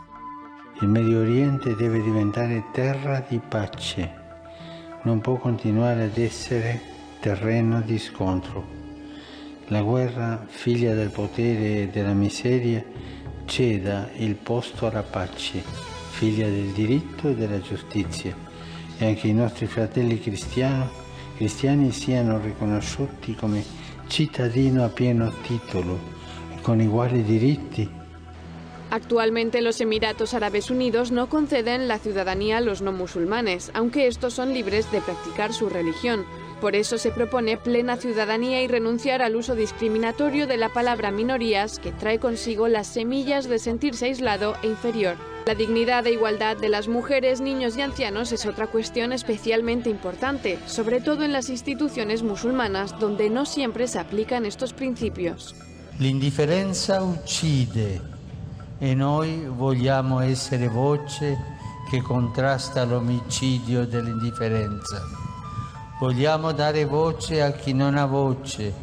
Il 0.82 0.88
Medio 0.88 1.20
Oriente 1.20 1.76
deve 1.76 2.02
diventare 2.02 2.64
terra 2.72 3.24
di 3.28 3.38
pace, 3.38 4.10
non 5.02 5.20
può 5.20 5.36
continuare 5.36 6.02
ad 6.02 6.16
essere 6.16 6.80
terreno 7.20 7.80
di 7.82 8.00
scontro. 8.00 8.66
La 9.68 9.80
guerra, 9.82 10.44
figlia 10.44 10.92
del 10.92 11.10
potere 11.10 11.82
e 11.82 11.88
della 11.92 12.14
miseria, 12.14 12.84
ceda 13.44 14.10
il 14.16 14.34
posto 14.34 14.88
alla 14.88 15.04
pace, 15.04 15.62
figlia 16.10 16.48
del 16.48 16.72
diritto 16.72 17.28
e 17.28 17.36
della 17.36 17.60
giustizia, 17.60 18.34
e 18.98 19.06
anche 19.06 19.28
i 19.28 19.34
nostri 19.34 19.66
fratelli 19.66 20.18
cristiani, 20.18 20.88
cristiani 21.36 21.92
siano 21.92 22.40
riconosciuti 22.40 23.36
come 23.36 23.62
cittadino 24.08 24.82
a 24.82 24.88
pieno 24.88 25.32
titolo 25.42 25.96
e 26.52 26.60
con 26.60 26.80
uguali 26.80 27.22
diritti 27.22 28.00
Actualmente 28.92 29.62
los 29.62 29.80
Emiratos 29.80 30.34
Árabes 30.34 30.70
Unidos 30.70 31.12
no 31.12 31.30
conceden 31.30 31.88
la 31.88 31.98
ciudadanía 31.98 32.58
a 32.58 32.60
los 32.60 32.82
no 32.82 32.92
musulmanes, 32.92 33.70
aunque 33.72 34.06
estos 34.06 34.34
son 34.34 34.52
libres 34.52 34.92
de 34.92 35.00
practicar 35.00 35.54
su 35.54 35.70
religión. 35.70 36.26
Por 36.60 36.76
eso 36.76 36.98
se 36.98 37.10
propone 37.10 37.56
plena 37.56 37.96
ciudadanía 37.96 38.62
y 38.62 38.68
renunciar 38.68 39.22
al 39.22 39.34
uso 39.34 39.54
discriminatorio 39.54 40.46
de 40.46 40.58
la 40.58 40.68
palabra 40.68 41.10
minorías 41.10 41.78
que 41.78 41.90
trae 41.90 42.18
consigo 42.18 42.68
las 42.68 42.86
semillas 42.86 43.48
de 43.48 43.58
sentirse 43.58 44.04
aislado 44.04 44.56
e 44.62 44.66
inferior. 44.66 45.16
La 45.46 45.54
dignidad 45.54 46.06
e 46.06 46.12
igualdad 46.12 46.58
de 46.58 46.68
las 46.68 46.86
mujeres, 46.86 47.40
niños 47.40 47.78
y 47.78 47.80
ancianos 47.80 48.30
es 48.30 48.44
otra 48.44 48.66
cuestión 48.66 49.14
especialmente 49.14 49.88
importante, 49.88 50.58
sobre 50.66 51.00
todo 51.00 51.24
en 51.24 51.32
las 51.32 51.48
instituciones 51.48 52.22
musulmanas 52.22 53.00
donde 53.00 53.30
no 53.30 53.46
siempre 53.46 53.88
se 53.88 53.98
aplican 53.98 54.44
estos 54.44 54.74
principios. 54.74 55.56
La 55.98 56.08
indiferencia 56.08 57.02
uccide 57.02 58.11
e 58.82 58.94
noi 58.94 59.46
vogliamo 59.46 60.18
essere 60.18 60.66
voce 60.66 61.38
che 61.88 62.02
contrasta 62.02 62.82
l'omicidio 62.82 63.86
dell'indifferenza. 63.86 65.00
Vogliamo 66.00 66.50
dare 66.50 66.84
voce 66.84 67.42
a 67.42 67.52
chi 67.52 67.74
non 67.74 67.96
ha 67.96 68.06
voce, 68.06 68.74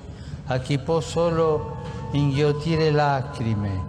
a 0.45 0.57
chi 0.59 0.77
può 0.77 1.01
solo 1.01 1.81
inghiottire 2.11 2.91
lacrime. 2.91 3.88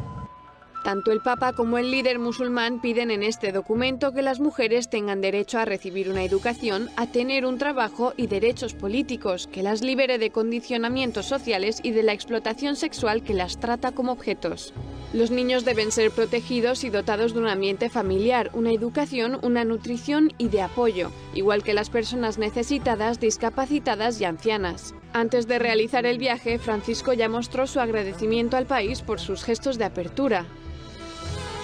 Tanto 0.82 1.12
el 1.12 1.20
Papa 1.20 1.52
como 1.52 1.76
el 1.76 1.90
líder 1.90 2.18
musulmán 2.18 2.80
piden 2.80 3.10
en 3.10 3.22
este 3.22 3.52
documento 3.52 4.12
que 4.12 4.22
las 4.22 4.40
mujeres 4.40 4.88
tengan 4.88 5.20
derecho 5.20 5.58
a 5.58 5.66
recibir 5.66 6.08
una 6.08 6.24
educación, 6.24 6.88
a 6.96 7.06
tener 7.06 7.44
un 7.44 7.58
trabajo 7.58 8.14
y 8.16 8.28
derechos 8.28 8.72
políticos, 8.72 9.46
que 9.46 9.62
las 9.62 9.82
libere 9.82 10.16
de 10.16 10.30
condicionamientos 10.30 11.26
sociales 11.26 11.80
y 11.82 11.90
de 11.90 12.02
la 12.02 12.14
explotación 12.14 12.76
sexual 12.76 13.22
que 13.22 13.34
las 13.34 13.60
trata 13.60 13.92
como 13.92 14.12
objetos. 14.12 14.72
Los 15.12 15.30
niños 15.30 15.64
deben 15.64 15.90
ser 15.92 16.12
protegidos 16.12 16.84
y 16.84 16.88
dotados 16.88 17.34
de 17.34 17.40
un 17.40 17.48
ambiente 17.48 17.90
familiar, 17.90 18.50
una 18.54 18.72
educación, 18.72 19.38
una 19.42 19.64
nutrición 19.64 20.32
y 20.38 20.48
de 20.48 20.62
apoyo, 20.62 21.10
igual 21.34 21.62
que 21.62 21.74
las 21.74 21.90
personas 21.90 22.38
necesitadas, 22.38 23.20
discapacitadas 23.20 24.20
y 24.20 24.24
ancianas. 24.24 24.94
Antes 25.12 25.48
de 25.48 25.58
realizar 25.58 26.06
el 26.06 26.18
viaje, 26.18 26.58
Francisco 26.58 27.12
ya 27.12 27.28
mostró 27.28 27.66
su 27.66 27.80
agradecimiento 27.80 28.56
al 28.56 28.66
país 28.66 29.02
por 29.02 29.18
sus 29.18 29.42
gestos 29.42 29.76
de 29.76 29.84
apertura. 29.84 30.46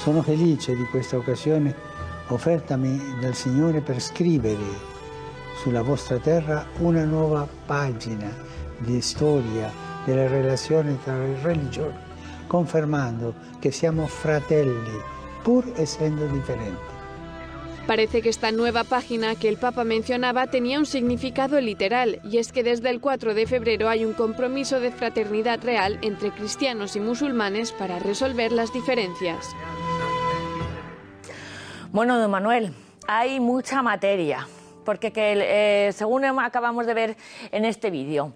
Sono 0.07 0.23
felice 0.23 0.77
di 0.77 0.85
questa 0.85 1.17
occasione 1.17 1.75
offertami 2.29 3.17
dal 3.21 3.35
Signore 3.35 3.81
per 3.81 4.01
scrivere 4.01 4.63
sulla 5.61 5.83
vostra 5.83 6.19
terra 6.19 6.65
una 6.79 7.05
nuova 7.05 7.45
pagina 7.67 8.33
di 8.79 9.01
storia 9.01 9.69
delle 10.05 10.29
relazioni 10.29 10.97
tra 11.03 11.19
le 11.19 11.37
religioni, 11.43 11.97
confermando 12.47 13.35
che 13.59 13.73
siamo 13.73 14.07
fratelli 14.07 15.03
pur 15.43 15.73
essendo 15.75 16.25
differenti. 16.27 16.95
Parece 17.85 18.21
que 18.21 18.29
esta 18.29 18.53
nueva 18.53 18.85
página 18.85 19.35
que 19.35 19.49
el 19.49 19.59
Papa 19.59 19.83
mencionaba 19.83 20.47
tenía 20.47 20.79
un 20.79 20.87
significado 20.87 21.61
literal, 21.61 22.21
y 22.23 22.39
es 22.39 22.53
que 22.53 22.63
desde 22.63 22.91
el 22.91 23.01
4 23.01 23.35
de 23.35 23.47
febrero 23.47 23.89
hay 23.89 24.05
un 24.05 24.13
compromiso 24.13 24.79
de 24.79 24.93
fraternidad 24.93 25.65
real 25.65 25.99
entre 26.03 26.31
cristianos 26.31 26.95
y 26.95 27.01
musulmanes 27.01 27.73
para 27.73 27.99
resolver 27.99 28.53
las 28.53 28.73
diferencias. 28.73 29.55
Bueno, 31.97 32.19
don 32.19 32.31
Manuel, 32.31 32.75
hay 33.09 33.41
mucha 33.41 33.81
materia, 33.81 34.47
porque 34.85 35.15
que, 35.15 35.87
eh, 35.89 35.93
según 35.95 36.27
acabamos 36.27 36.85
de 36.85 36.93
ver 36.93 37.17
en 37.53 37.65
este 37.65 37.91
vídeo, 37.91 38.35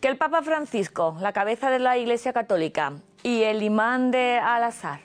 que 0.00 0.06
el 0.06 0.16
Papa 0.16 0.42
Francisco, 0.42 1.16
la 1.20 1.32
cabeza 1.32 1.70
de 1.70 1.80
la 1.80 1.98
Iglesia 1.98 2.32
Católica, 2.32 2.92
y 3.24 3.42
el 3.42 3.64
imán 3.64 4.12
de 4.12 4.38
Al-Azhar, 4.38 5.00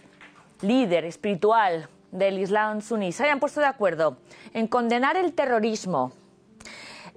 líder 0.61 1.03
espiritual 1.03 1.89
del 2.11 2.37
Islam 2.37 2.81
suní 2.81 3.11
se 3.11 3.23
hayan 3.23 3.39
puesto 3.39 3.59
de 3.59 3.65
acuerdo 3.65 4.17
en 4.53 4.67
condenar 4.67 5.17
el 5.17 5.33
terrorismo, 5.33 6.11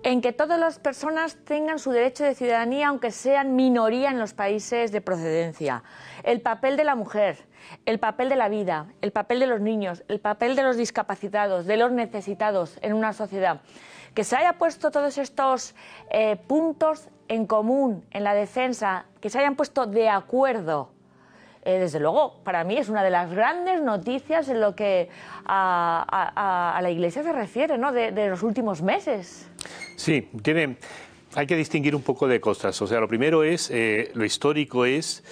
en 0.02 0.20
que 0.20 0.32
todas 0.32 0.58
las 0.58 0.78
personas 0.78 1.36
tengan 1.44 1.78
su 1.78 1.90
derecho 1.90 2.24
de 2.24 2.34
ciudadanía 2.34 2.88
aunque 2.88 3.10
sean 3.10 3.54
minoría 3.54 4.10
en 4.10 4.18
los 4.18 4.34
países 4.34 4.90
de 4.92 5.00
procedencia, 5.00 5.82
el 6.24 6.40
papel 6.40 6.76
de 6.76 6.84
la 6.84 6.94
mujer, 6.94 7.38
el 7.86 7.98
papel 7.98 8.28
de 8.28 8.36
la 8.36 8.48
vida, 8.48 8.86
el 9.00 9.12
papel 9.12 9.38
de 9.38 9.46
los 9.46 9.60
niños, 9.60 10.02
el 10.08 10.20
papel 10.20 10.56
de 10.56 10.62
los 10.62 10.76
discapacitados, 10.76 11.66
de 11.66 11.76
los 11.76 11.92
necesitados 11.92 12.78
en 12.82 12.94
una 12.94 13.12
sociedad. 13.12 13.60
Que 14.14 14.24
se 14.24 14.36
haya 14.36 14.54
puesto 14.54 14.90
todos 14.90 15.16
estos 15.16 15.74
eh, 16.10 16.36
puntos 16.36 17.08
en 17.28 17.46
común 17.46 18.04
en 18.10 18.24
la 18.24 18.34
defensa, 18.34 19.06
que 19.20 19.30
se 19.30 19.38
hayan 19.38 19.56
puesto 19.56 19.86
de 19.86 20.10
acuerdo 20.10 20.90
eh, 21.64 21.78
desde 21.78 22.00
luego, 22.00 22.40
para 22.42 22.64
mí 22.64 22.76
es 22.76 22.88
una 22.88 23.04
de 23.04 23.10
las 23.10 23.30
grandes 23.30 23.80
noticias 23.80 24.48
en 24.48 24.60
lo 24.60 24.74
que 24.74 25.08
a, 25.46 26.80
la 26.82 26.90
Iglesia 26.90 27.22
se 27.22 27.32
refiere, 27.32 27.78
¿no? 27.78 27.92
De, 27.92 28.28
los 28.28 28.42
últimos 28.42 28.82
meses. 28.82 29.48
Sí, 29.96 30.28
tiene, 30.42 30.76
hay 31.34 31.46
que 31.46 31.56
distinguir 31.56 31.94
un 31.94 32.02
poco 32.02 32.28
de 32.28 32.40
cosas. 32.40 32.80
O 32.82 32.86
sea, 32.86 33.00
lo 33.00 33.08
primero 33.08 33.44
es, 33.44 33.70
eh, 33.70 34.10
lo 34.14 34.24
histórico 34.24 34.84
es 34.84 35.22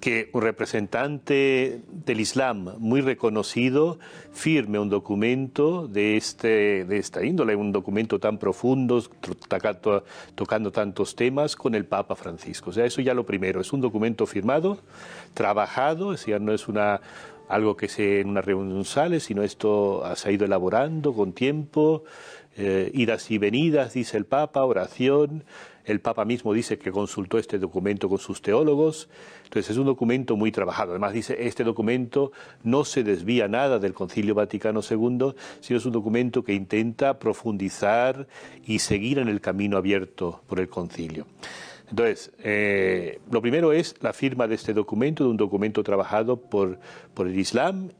que 0.00 0.30
un 0.32 0.42
representante 0.42 1.80
del 1.88 2.20
Islam 2.20 2.76
muy 2.78 3.00
reconocido 3.00 3.98
firme 4.32 4.78
un 4.78 4.88
documento 4.88 5.88
de, 5.88 6.16
este, 6.16 6.84
de 6.84 6.98
esta 6.98 7.24
índole, 7.24 7.56
un 7.56 7.72
documento 7.72 8.20
tan 8.20 8.38
profundo, 8.38 9.02
tocando, 9.48 10.70
tantos 10.70 11.16
temas 11.16 11.56
con 11.56 11.74
el 11.74 11.84
Papa 11.84 12.14
Francisco. 12.14 12.70
O 12.70 12.72
sea, 12.72 12.84
eso 12.84 13.00
ya 13.00 13.14
lo 13.14 13.26
primero, 13.26 13.60
es 13.60 13.72
un 13.72 13.80
documento 13.80 14.26
firmado, 14.26 14.78
trabajado, 15.34 16.12
es 16.12 16.20
decir, 16.20 16.40
no 16.40 16.52
es 16.52 16.68
una, 16.68 17.00
algo 17.48 17.76
que 17.76 17.88
se 17.88 18.20
en 18.20 18.28
una 18.28 18.40
reunión 18.40 18.84
sale, 18.84 19.18
sino 19.18 19.42
esto 19.42 20.04
se 20.14 20.28
ha 20.28 20.32
ido 20.32 20.44
elaborando 20.44 21.12
con 21.12 21.32
tiempo, 21.32 22.04
eh, 22.60 22.90
idas 22.92 23.30
y 23.30 23.38
venidas, 23.38 23.94
dice 23.94 24.16
el 24.16 24.26
Papa, 24.26 24.64
oración. 24.64 25.44
El 25.84 26.00
Papa 26.00 26.24
mismo 26.24 26.52
dice 26.52 26.76
que 26.76 26.90
consultó 26.90 27.38
este 27.38 27.58
documento 27.60 28.08
con 28.08 28.18
sus 28.18 28.42
teólogos. 28.42 29.08
Entonces 29.44 29.70
es 29.70 29.76
un 29.78 29.86
documento 29.86 30.36
muy 30.36 30.50
trabajado. 30.50 30.90
Además 30.90 31.12
dice, 31.12 31.36
este 31.46 31.62
documento 31.62 32.32
no 32.64 32.84
se 32.84 33.04
desvía 33.04 33.46
nada 33.46 33.78
del 33.78 33.94
Concilio 33.94 34.34
Vaticano 34.34 34.80
II, 34.80 35.34
sino 35.60 35.78
es 35.78 35.86
un 35.86 35.92
documento 35.92 36.42
que 36.42 36.52
intenta 36.52 37.20
profundizar 37.20 38.26
y 38.66 38.80
seguir 38.80 39.20
en 39.20 39.28
el 39.28 39.40
camino 39.40 39.76
abierto 39.76 40.42
por 40.48 40.58
el 40.58 40.68
concilio. 40.68 41.26
Entonces, 41.90 42.32
eh, 42.42 43.20
lo 43.30 43.40
primero 43.40 43.72
es 43.72 43.94
la 44.00 44.12
firma 44.12 44.48
de 44.48 44.56
este 44.56 44.74
documento, 44.74 45.24
de 45.24 45.30
un 45.30 45.36
documento 45.36 45.84
trabajado 45.84 46.36
por, 46.36 46.80
por 47.14 47.28
el 47.28 47.38
Islam 47.38 47.90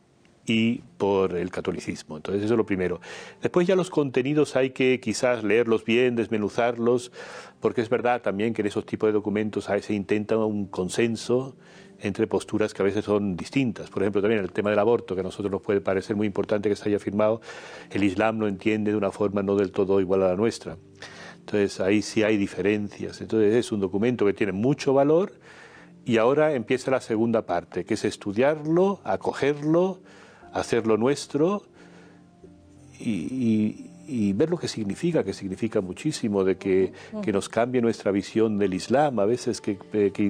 y 0.49 0.83
por 0.97 1.37
el 1.37 1.51
catolicismo. 1.51 2.17
Entonces 2.17 2.45
eso 2.45 2.55
es 2.55 2.59
lo 2.59 2.67
primero. 2.67 3.01
Después 3.43 3.67
ya 3.67 3.77
los 3.77 3.91
contenidos 3.91 4.57
hay 4.57 4.71
que 4.71 4.99
quizás 4.99 5.45
leerlos 5.45 5.85
bien, 5.85 6.17
desmenuzarlos, 6.17 7.13
porque 7.61 7.83
es 7.83 7.91
verdad 7.91 8.23
también 8.23 8.55
que 8.55 8.63
en 8.63 8.69
esos 8.69 8.87
tipos 8.87 9.09
de 9.09 9.13
documentos 9.13 9.69
a 9.69 9.75
veces 9.75 9.91
intenta 9.91 10.37
un 10.39 10.67
consenso 10.67 11.57
entre 12.01 12.27
posturas 12.27 12.73
que 12.73 12.83
a 12.83 12.85
veces 12.85 13.05
son 13.05 13.37
distintas. 13.37 13.91
Por 13.91 14.03
ejemplo, 14.03 14.23
también 14.23 14.41
el 14.41 14.53
tema 14.53 14.71
del 14.71 14.79
aborto, 14.79 15.15
que 15.15 15.21
a 15.21 15.25
nosotros 15.25 15.51
nos 15.51 15.63
puede 15.63 15.81
parecer 15.81 16.17
muy 16.17 16.27
importante 16.27 16.69
que 16.69 16.77
se 16.77 16.89
haya 16.89 16.99
firmado, 16.99 17.41
el 17.91 18.05
Islam 18.05 18.39
lo 18.39 18.49
entiende 18.49 18.93
de 18.93 18.97
una 18.97 19.11
forma 19.11 19.43
no 19.43 19.57
del 19.57 19.73
todo 19.73 20.01
igual 20.01 20.23
a 20.23 20.29
la 20.29 20.37
nuestra. 20.37 20.79
Entonces 21.41 21.81
ahí 21.81 22.03
sí 22.03 22.23
hay 22.23 22.37
diferencias. 22.37 23.21
Entonces 23.21 23.55
es 23.55 23.73
un 23.73 23.81
documento 23.81 24.25
que 24.25 24.33
tiene 24.33 24.53
mucho 24.53 24.95
valor 24.95 25.33
y 26.05 26.17
ahora 26.17 26.55
empieza 26.55 26.91
la 26.91 27.01
segunda 27.01 27.45
parte, 27.45 27.85
que 27.85 27.95
es 27.95 28.05
estudiarlo, 28.05 29.01
acogerlo, 29.05 30.01
hacerlo 30.59 30.97
nuestro 30.97 31.63
y, 32.99 34.33
ver 34.33 34.51
lo 34.51 34.59
que 34.59 34.69
significa, 34.69 35.23
que 35.23 35.33
significa 35.33 35.81
muchísimo, 35.81 36.45
de 36.45 36.57
que, 36.57 36.93
nos 37.33 37.49
cambie 37.49 37.81
nuestra 37.81 38.11
visión 38.11 38.59
del 38.59 38.75
Islam, 38.75 39.19
a 39.21 39.27
veces 39.27 39.61
que... 39.61 39.79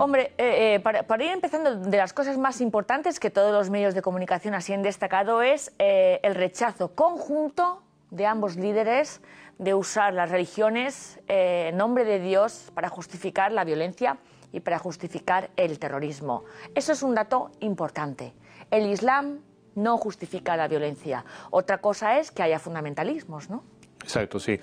Hombre, 0.00 0.32
eh, 0.38 0.75
eh, 0.75 0.80
para, 0.80 1.25
ir 1.25 1.30
empezando, 1.30 1.76
de 1.76 1.97
las 1.97 2.12
cosas 2.12 2.38
más 2.38 2.61
importantes 2.61 3.20
que 3.20 3.30
todos 3.30 3.52
los 3.52 3.70
medios 3.70 3.94
de 3.94 4.02
comunicación 4.02 4.54
así 4.54 4.73
han 4.73 4.82
destacado 4.82 5.42
es 5.42 5.73
eh, 5.78 6.20
el 6.23 6.35
rechazo 6.35 6.94
conjunto 6.94 7.82
de 8.11 8.26
ambos 8.26 8.56
líderes 8.56 9.20
de 9.58 9.75
usar 9.75 10.14
las 10.14 10.30
religiones 10.30 11.18
en 11.26 11.76
nombre 11.76 12.04
de 12.04 12.20
Dios 12.20 12.70
para 12.75 12.88
justificar 12.88 13.50
la 13.52 13.64
violencia 13.64 14.18
y 14.52 14.61
para 14.61 14.78
justificar 14.78 15.50
el 15.56 15.78
terrorismo. 15.78 16.44
Eso 16.75 16.92
es 16.92 17.02
un 17.02 17.14
dato 17.14 17.50
importante. 17.61 18.32
El 18.70 18.87
Islam 18.87 19.40
no 19.78 19.97
justifica 19.97 20.56
la 20.56 20.68
violencia. 20.68 21.25
Otra 21.50 21.78
cosa 21.78 22.18
es 22.18 22.30
que 22.30 22.42
haya 22.42 22.58
fundamentalismos, 22.58 23.49
¿no? 23.49 23.64
Exacto, 24.02 24.38
sí. 24.38 24.58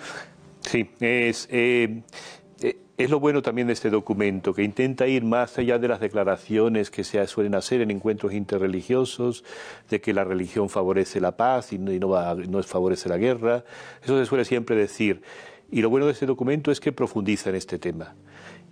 Sí, 0.62 0.90
es, 1.00 1.48
eh, 1.52 2.02
eh, 2.62 2.78
es 2.98 3.10
lo 3.10 3.20
bueno 3.20 3.42
también 3.42 3.68
de 3.68 3.74
este 3.74 3.90
documento, 3.90 4.54
que 4.54 4.64
intenta 4.64 5.08
ir 5.08 5.24
más 5.24 5.58
allá 5.58 5.78
de 5.78 5.88
las 5.88 6.00
declaraciones 6.00 6.90
que 6.90 7.04
se 7.04 7.26
suelen 7.28 7.54
hacer 7.56 7.82
en 7.82 7.92
encuentros 7.92 8.34
interreligiosos, 8.34 9.44
de 9.90 10.02
que 10.02 10.14
la 10.14 10.24
religión 10.24 10.70
favorece 10.70 11.20
la 11.20 11.38
paz 11.38 11.74
y 11.74 11.78
no, 11.78 12.10
va, 12.10 12.36
favorece 12.64 13.10
la 13.10 13.18
guerra. 13.18 13.64
Eso 14.04 14.18
se 14.18 14.26
suele 14.26 14.46
siempre 14.46 14.76
decir. 14.76 15.22
Y 15.72 15.82
lo 15.82 15.90
bueno 15.90 16.06
de 16.06 16.14
este 16.14 16.26
documento 16.26 16.72
es 16.72 16.80
que 16.80 16.92
profundiza 16.92 17.50
en 17.50 17.56
este 17.56 17.80
tema 17.80 18.16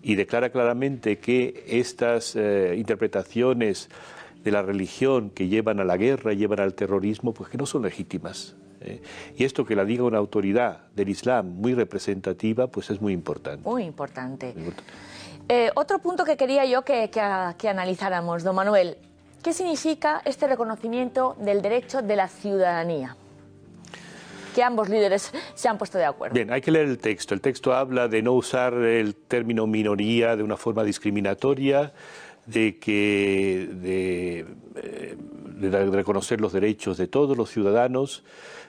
y 0.01 0.15
declara 0.15 0.51
claramente 0.51 1.17
que 1.17 1.63
estas 1.67 2.35
eh, 2.35 2.75
interpretaciones 2.77 3.89
de 4.43 4.51
la 4.51 4.61
religión 4.61 5.29
que 5.29 5.47
llevan 5.47 5.79
a 5.79 5.83
la 5.83 5.97
guerra, 5.97 6.33
llevan 6.33 6.59
al 6.59 6.73
terrorismo, 6.73 7.33
pues 7.33 7.49
que 7.49 7.57
no 7.57 7.65
son 7.65 7.83
legítimas. 7.83 8.55
¿eh? 8.83 9.01
y 9.37 9.43
esto 9.43 9.65
que 9.65 9.75
la 9.75 9.85
diga 9.85 10.03
una 10.03 10.17
autoridad 10.17 10.87
del 10.95 11.09
Islam 11.09 11.55
muy 11.55 11.73
representativa, 11.73 12.67
pues 12.67 12.89
es 12.89 13.01
muy 13.01 13.13
importante. 13.13 13.67
Muy 13.67 13.83
importante. 13.83 14.53
Eh, 15.49 15.71
otro 15.75 15.99
punto 15.99 16.23
que 16.23 16.37
quería 16.37 16.65
yo 16.65 16.83
que, 16.83 17.09
que, 17.09 17.69
analizáramos, 17.69 18.43
don 18.43 18.55
Manuel, 18.55 18.97
¿qué 19.41 19.53
significa 19.53 20.21
este 20.25 20.47
reconocimiento 20.47 21.35
del 21.39 21.61
derecho 21.61 22.01
de 22.01 22.15
la 22.15 22.27
ciudadanía? 22.27 23.17
que 24.53 24.61
ambos 24.61 24.87
líderes 24.87 25.33
se 25.55 25.67
han 25.67 25.79
puesto 25.79 25.97
de 25.97 26.05
acuerdo. 26.05 26.35
Bien, 26.35 26.53
hay 26.53 26.61
que 26.61 26.69
leer 26.69 26.85
el 26.85 26.99
texto. 26.99 27.33
El 27.33 27.41
texto 27.41 27.73
habla 27.73 28.07
de 28.07 28.21
no 28.21 28.33
usar 28.33 28.75
el 28.75 29.15
término 29.15 29.65
minoría 29.65 30.35
de 30.35 30.43
una 30.43 30.57
forma 30.57 30.83
discriminatoria, 30.83 31.91
de 32.45 32.77
que 32.77 33.69
de, 33.71 34.45
eh, 34.75 35.15
de, 35.17 35.85
reconocer 35.85 36.41
los 36.41 36.53
derechos 36.53 36.97
de 36.97 37.07
todos 37.07 37.37
los 37.37 37.49
ciudadanos. 37.49 38.23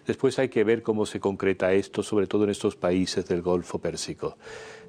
Después 0.06 0.38
hay 0.38 0.48
que 0.48 0.64
ver 0.64 0.82
cómo 0.82 1.06
se 1.06 1.18
concreta 1.18 1.72
esto, 1.72 2.02
sobre 2.02 2.26
todo 2.26 2.44
en 2.44 2.50
estos 2.50 2.76
países 2.76 3.26
del 3.26 3.42
Golfo 3.42 3.78
Pérsico. 3.78 4.36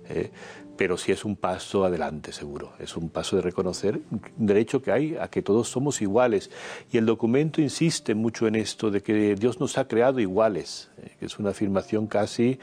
¿eh? 0.10 0.30
pero 0.77 0.98
sí 0.98 1.13
es 1.13 1.24
un 1.24 1.38
paso 1.38 1.86
adelante, 1.86 2.34
seguro. 2.34 2.74
Es 2.80 2.98
un 2.98 3.10
paso 3.10 3.38
de 3.38 3.42
reconocer 3.42 4.01
un 4.12 4.22
derecho 4.46 4.82
que 4.82 4.92
hay 4.92 5.15
a 5.15 5.30
que 5.30 5.42
todos 5.42 5.70
somos 5.70 6.01
iguales. 6.01 6.51
Y 6.92 6.98
el 6.98 7.06
documento 7.06 7.62
insiste 7.62 8.13
mucho 8.13 8.46
en 8.46 8.56
esto 8.56 8.92
de 8.92 9.01
que 9.01 9.36
Dios 9.36 9.62
nos 9.62 9.77
ha 9.77 9.88
creado 9.88 10.20
iguales, 10.20 10.92
¿eh? 11.01 11.15
que 11.18 11.27
es 11.27 11.39
una 11.39 11.51
afirmación 11.51 12.08
casi 12.08 12.60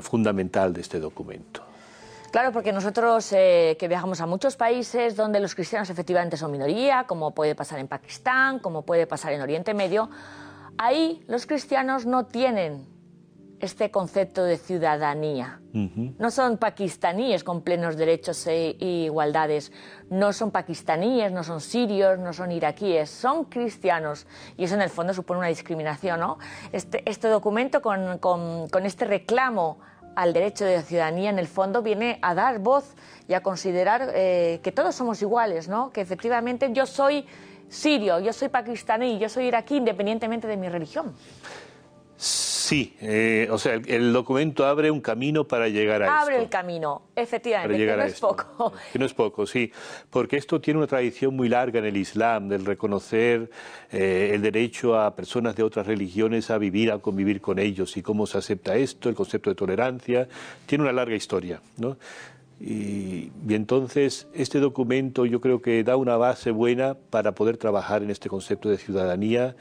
fundamental 0.00 0.72
de 0.72 0.80
este 0.80 0.98
documento. 0.98 1.69
Claro, 2.30 2.52
porque 2.52 2.72
nosotros 2.72 3.32
eh, 3.32 3.76
que 3.78 3.88
viajamos 3.88 4.20
a 4.20 4.26
muchos 4.26 4.54
países 4.54 5.16
donde 5.16 5.40
los 5.40 5.56
cristianos 5.56 5.90
efectivamente 5.90 6.36
son 6.36 6.52
minoría, 6.52 7.04
como 7.08 7.34
puede 7.34 7.56
pasar 7.56 7.80
en 7.80 7.88
Pakistán, 7.88 8.60
como 8.60 8.82
puede 8.82 9.08
pasar 9.08 9.32
en 9.32 9.40
Oriente 9.40 9.74
Medio, 9.74 10.10
ahí 10.78 11.24
los 11.26 11.46
cristianos 11.46 12.06
no 12.06 12.26
tienen 12.26 12.86
este 13.58 13.90
concepto 13.90 14.44
de 14.44 14.58
ciudadanía. 14.58 15.60
No 15.72 16.30
son 16.30 16.56
pakistaníes 16.56 17.44
con 17.44 17.62
plenos 17.62 17.96
derechos 17.96 18.46
e 18.46 18.76
igualdades, 18.78 19.70
no 20.08 20.32
son 20.32 20.50
pakistaníes, 20.50 21.30
no 21.30 21.44
son 21.44 21.60
sirios, 21.60 22.18
no 22.18 22.32
son 22.32 22.52
iraquíes, 22.52 23.10
son 23.10 23.44
cristianos. 23.44 24.26
Y 24.56 24.64
eso 24.64 24.76
en 24.76 24.82
el 24.82 24.88
fondo 24.88 25.12
supone 25.12 25.38
una 25.38 25.48
discriminación. 25.48 26.20
¿no? 26.20 26.38
Este, 26.72 27.08
este 27.08 27.28
documento 27.28 27.82
con, 27.82 28.18
con, 28.18 28.68
con 28.68 28.86
este 28.86 29.04
reclamo 29.04 29.78
al 30.14 30.32
derecho 30.32 30.64
de 30.64 30.82
ciudadanía, 30.82 31.30
en 31.30 31.38
el 31.38 31.46
fondo, 31.46 31.82
viene 31.82 32.18
a 32.22 32.34
dar 32.34 32.58
voz 32.58 32.94
y 33.28 33.34
a 33.34 33.42
considerar 33.42 34.10
eh, 34.14 34.60
que 34.62 34.72
todos 34.72 34.94
somos 34.94 35.22
iguales, 35.22 35.68
¿no? 35.68 35.90
que 35.90 36.00
efectivamente 36.00 36.68
yo 36.72 36.86
soy 36.86 37.26
sirio, 37.68 38.18
yo 38.18 38.32
soy 38.32 38.48
pakistaní, 38.48 39.18
yo 39.18 39.28
soy 39.28 39.46
iraquí, 39.46 39.76
independientemente 39.76 40.46
de 40.46 40.56
mi 40.56 40.68
religión. 40.68 41.14
Sí, 42.70 42.94
eh, 43.00 43.48
o 43.50 43.58
sea, 43.58 43.80
el, 43.84 44.12
documento 44.12 44.64
abre 44.64 44.92
un 44.92 45.00
camino 45.00 45.42
para 45.42 45.68
llegar 45.68 46.04
a 46.04 46.06
abre 46.06 46.14
esto. 46.14 46.22
Abre 46.22 46.44
el 46.44 46.48
camino, 46.48 47.02
efectivamente, 47.16 47.84
que 47.84 47.96
no 47.96 48.02
es 48.04 48.20
poco. 48.20 48.72
Que 48.92 48.98
no 49.00 49.06
es 49.06 49.12
poco, 49.12 49.44
sí, 49.44 49.72
porque 50.08 50.36
esto 50.36 50.60
tiene 50.60 50.78
una 50.78 50.86
tradición 50.86 51.34
muy 51.34 51.48
larga 51.48 51.80
en 51.80 51.86
el 51.86 51.96
Islam, 51.96 52.48
del 52.48 52.64
reconocer 52.64 53.50
eh, 53.90 54.30
el 54.34 54.42
derecho 54.42 54.96
a 54.96 55.16
personas 55.16 55.56
de 55.56 55.64
otras 55.64 55.84
religiones 55.84 56.48
a 56.52 56.58
vivir, 56.58 56.92
a 56.92 56.98
convivir 56.98 57.40
con 57.40 57.58
ellos 57.58 57.96
y 57.96 58.02
cómo 58.02 58.24
se 58.28 58.38
acepta 58.38 58.76
esto, 58.76 59.08
el 59.08 59.16
concepto 59.16 59.50
de 59.50 59.56
tolerancia, 59.56 60.28
tiene 60.66 60.84
una 60.84 60.92
larga 60.92 61.16
historia, 61.16 61.60
¿no? 61.76 61.96
Y, 62.60 63.32
y, 63.48 63.54
entonces 63.54 64.28
este 64.32 64.60
documento 64.60 65.26
yo 65.26 65.40
creo 65.40 65.60
que 65.60 65.82
da 65.82 65.96
una 65.96 66.16
base 66.16 66.52
buena 66.52 66.94
para 66.94 67.32
poder 67.32 67.56
trabajar 67.56 68.04
en 68.04 68.10
este 68.10 68.28
concepto 68.28 68.68
de 68.68 68.78
ciudadanía 68.78 69.56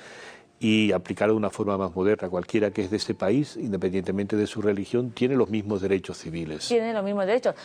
y 0.60 0.92
aplicarlo 0.92 1.34
de 1.34 1.38
una 1.38 1.50
forma 1.50 1.78
más 1.78 1.96
moderna. 1.96 2.30
Cualquiera 2.30 2.72
que 2.72 2.84
es 2.84 2.92
de 2.92 2.98
este 2.98 3.13
país, 3.13 3.56
independientemente 3.56 4.36
de 4.36 4.46
su 4.46 4.62
religión, 4.62 5.12
tiene 5.12 5.36
los 5.36 5.50
mismos 5.50 5.82
derechos 5.82 6.18
civiles. 6.18 6.68
Tiene 6.68 6.94
los 6.94 7.04
mismos 7.04 7.25
derechos, 7.25 7.56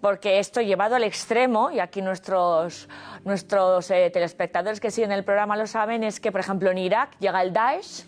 porque 0.00 0.38
esto 0.38 0.60
llevado 0.60 0.96
al 0.96 1.04
extremo, 1.04 1.70
y 1.70 1.80
aquí 1.80 2.02
nuestros, 2.02 2.88
nuestros 3.24 3.90
eh, 3.90 4.10
telespectadores 4.12 4.80
que 4.80 4.90
siguen 4.90 5.12
el 5.12 5.24
programa 5.24 5.56
lo 5.56 5.66
saben, 5.66 6.04
es 6.04 6.20
que, 6.20 6.30
por 6.30 6.40
ejemplo, 6.40 6.70
en 6.70 6.78
Irak 6.78 7.18
llega 7.18 7.42
el 7.42 7.52
Daesh 7.52 8.04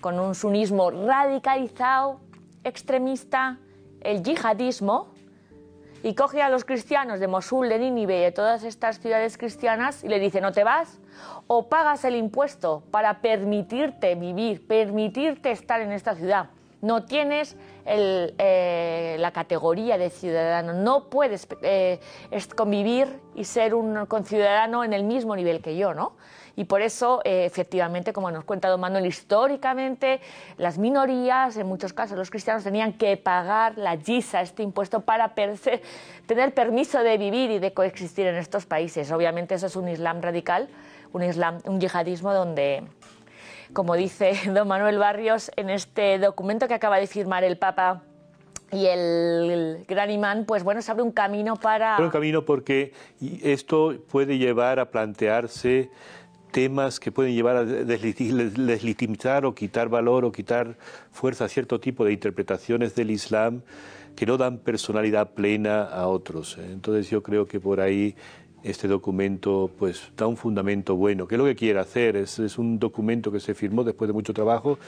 con 0.00 0.18
un 0.18 0.34
sunismo 0.34 0.90
radicalizado, 0.90 2.20
extremista, 2.62 3.58
el 4.00 4.22
yihadismo, 4.22 5.12
y 6.02 6.14
coge 6.14 6.42
a 6.42 6.48
los 6.48 6.64
cristianos 6.64 7.20
de 7.20 7.28
Mosul, 7.28 7.68
de 7.68 7.78
Nínive 7.78 8.18
y 8.18 8.22
de 8.22 8.32
todas 8.32 8.64
estas 8.64 9.00
ciudades 9.00 9.36
cristianas 9.36 10.02
y 10.04 10.08
le 10.08 10.18
dice, 10.18 10.40
no 10.40 10.52
te 10.52 10.64
vas, 10.64 10.98
o 11.46 11.68
pagas 11.68 12.04
el 12.04 12.16
impuesto 12.16 12.82
para 12.90 13.20
permitirte 13.20 14.14
vivir, 14.14 14.66
permitirte 14.66 15.50
estar 15.50 15.80
en 15.80 15.92
esta 15.92 16.14
ciudad. 16.14 16.50
No 16.80 17.04
tienes 17.04 17.56
eh, 17.86 19.16
la 19.18 19.32
categoría 19.32 19.98
de 19.98 20.10
ciudadano, 20.10 20.72
no 20.72 21.08
puedes 21.08 21.46
eh, 21.62 21.98
convivir 22.56 23.20
y 23.34 23.44
ser 23.44 23.74
un 23.74 24.06
conciudadano 24.06 24.84
en 24.84 24.92
el 24.92 25.04
mismo 25.04 25.34
nivel 25.36 25.60
que 25.60 25.76
yo, 25.76 25.94
¿no? 25.94 26.12
Y 26.56 26.64
por 26.64 26.82
eso, 26.82 27.22
eh, 27.24 27.44
efectivamente, 27.46 28.12
como 28.12 28.30
nos 28.30 28.44
cuenta 28.44 28.68
Don 28.68 28.80
Manuel, 28.80 29.06
históricamente 29.06 30.20
las 30.58 30.78
minorías, 30.78 31.56
en 31.56 31.66
muchos 31.66 31.92
casos 31.92 32.18
los 32.18 32.28
cristianos, 32.28 32.64
tenían 32.64 32.92
que 32.92 33.16
pagar 33.16 33.78
la 33.78 33.96
GISA, 33.96 34.42
este 34.42 34.62
impuesto, 34.62 35.00
para 35.00 35.34
tener 35.34 36.54
permiso 36.54 37.02
de 37.02 37.16
vivir 37.16 37.50
y 37.50 37.58
de 37.60 37.72
coexistir 37.72 38.26
en 38.26 38.36
estos 38.36 38.66
países. 38.66 39.10
Obviamente 39.10 39.54
eso 39.54 39.68
es 39.68 39.76
un 39.76 39.88
Islam 39.88 40.20
radical, 40.20 40.68
un, 41.12 41.22
islam, 41.22 41.58
un 41.64 41.80
yihadismo 41.80 42.34
donde, 42.34 42.84
como 43.72 43.94
dice 43.94 44.32
Don 44.52 44.68
Manuel 44.68 44.98
Barrios 44.98 45.50
en 45.56 45.70
este 45.70 46.18
documento 46.18 46.68
que 46.68 46.74
acaba 46.74 46.98
de 46.98 47.06
firmar 47.06 47.44
el 47.44 47.58
Papa, 47.58 48.02
y 48.72 48.86
el, 48.86 49.84
gran 49.88 50.10
imán, 50.10 50.44
pues 50.44 50.62
bueno, 50.62 50.80
se 50.80 50.92
abre 50.92 51.02
un 51.02 51.10
camino 51.10 51.56
para... 51.56 51.98
Un 51.98 52.10
camino 52.10 52.44
porque 52.44 52.92
esto 53.42 53.96
puede 54.08 54.38
llevar 54.38 54.78
a 54.78 54.90
plantearse 54.90 55.90
temas 56.52 57.00
que 57.00 57.12
pueden 57.12 57.34
llevar 57.34 57.56
a 57.56 57.64
deslegitimizar 57.64 59.44
o 59.44 59.54
quitar 59.54 59.88
valor 59.88 60.24
o 60.24 60.32
quitar 60.32 60.76
fuerza 61.10 61.44
a 61.46 61.48
cierto 61.48 61.80
tipo 61.80 62.04
de 62.04 62.12
interpretaciones 62.12 62.94
del 62.94 63.10
Islam 63.10 63.62
que 64.16 64.26
no 64.26 64.36
dan 64.36 64.58
personalidad 64.58 65.30
plena 65.30 65.84
a 65.84 66.06
otros. 66.06 66.58
Entonces 66.58 67.08
yo 67.08 67.22
creo 67.22 67.46
que 67.46 67.60
por 67.60 67.80
ahí 67.80 68.16
este 68.62 68.88
documento 68.88 69.70
pues 69.78 70.10
da 70.16 70.26
un 70.26 70.36
fundamento 70.36 70.96
bueno. 70.96 71.26
¿Qué 71.26 71.36
es 71.36 71.38
lo 71.38 71.44
que 71.44 71.56
quiere 71.56 71.80
hacer? 71.80 72.16
Es, 72.16 72.38
es 72.38 72.58
un 72.58 72.78
documento 72.78 73.32
que 73.32 73.40
se 73.40 73.54
firmó 73.54 73.84
después 73.84 74.08
de 74.08 74.12
mucho 74.12 74.32
trabajo 74.32 74.78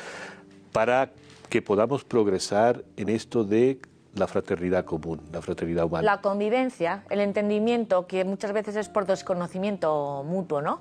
para 0.72 1.10
que 1.48 1.62
podamos 1.62 2.04
progresar 2.04 2.84
en 2.96 3.08
esto 3.08 3.44
de 3.44 3.78
la 4.14 4.26
fraternidad 4.26 4.84
común, 4.84 5.20
la 5.32 5.40
fraternidad 5.40 5.84
humana. 5.84 6.04
La 6.04 6.20
convivencia, 6.20 7.04
el 7.10 7.20
entendimiento, 7.20 8.06
que 8.06 8.24
muchas 8.24 8.52
veces 8.52 8.76
es 8.76 8.88
por 8.88 9.06
desconocimiento 9.06 10.24
mutuo, 10.26 10.60
¿no? 10.60 10.80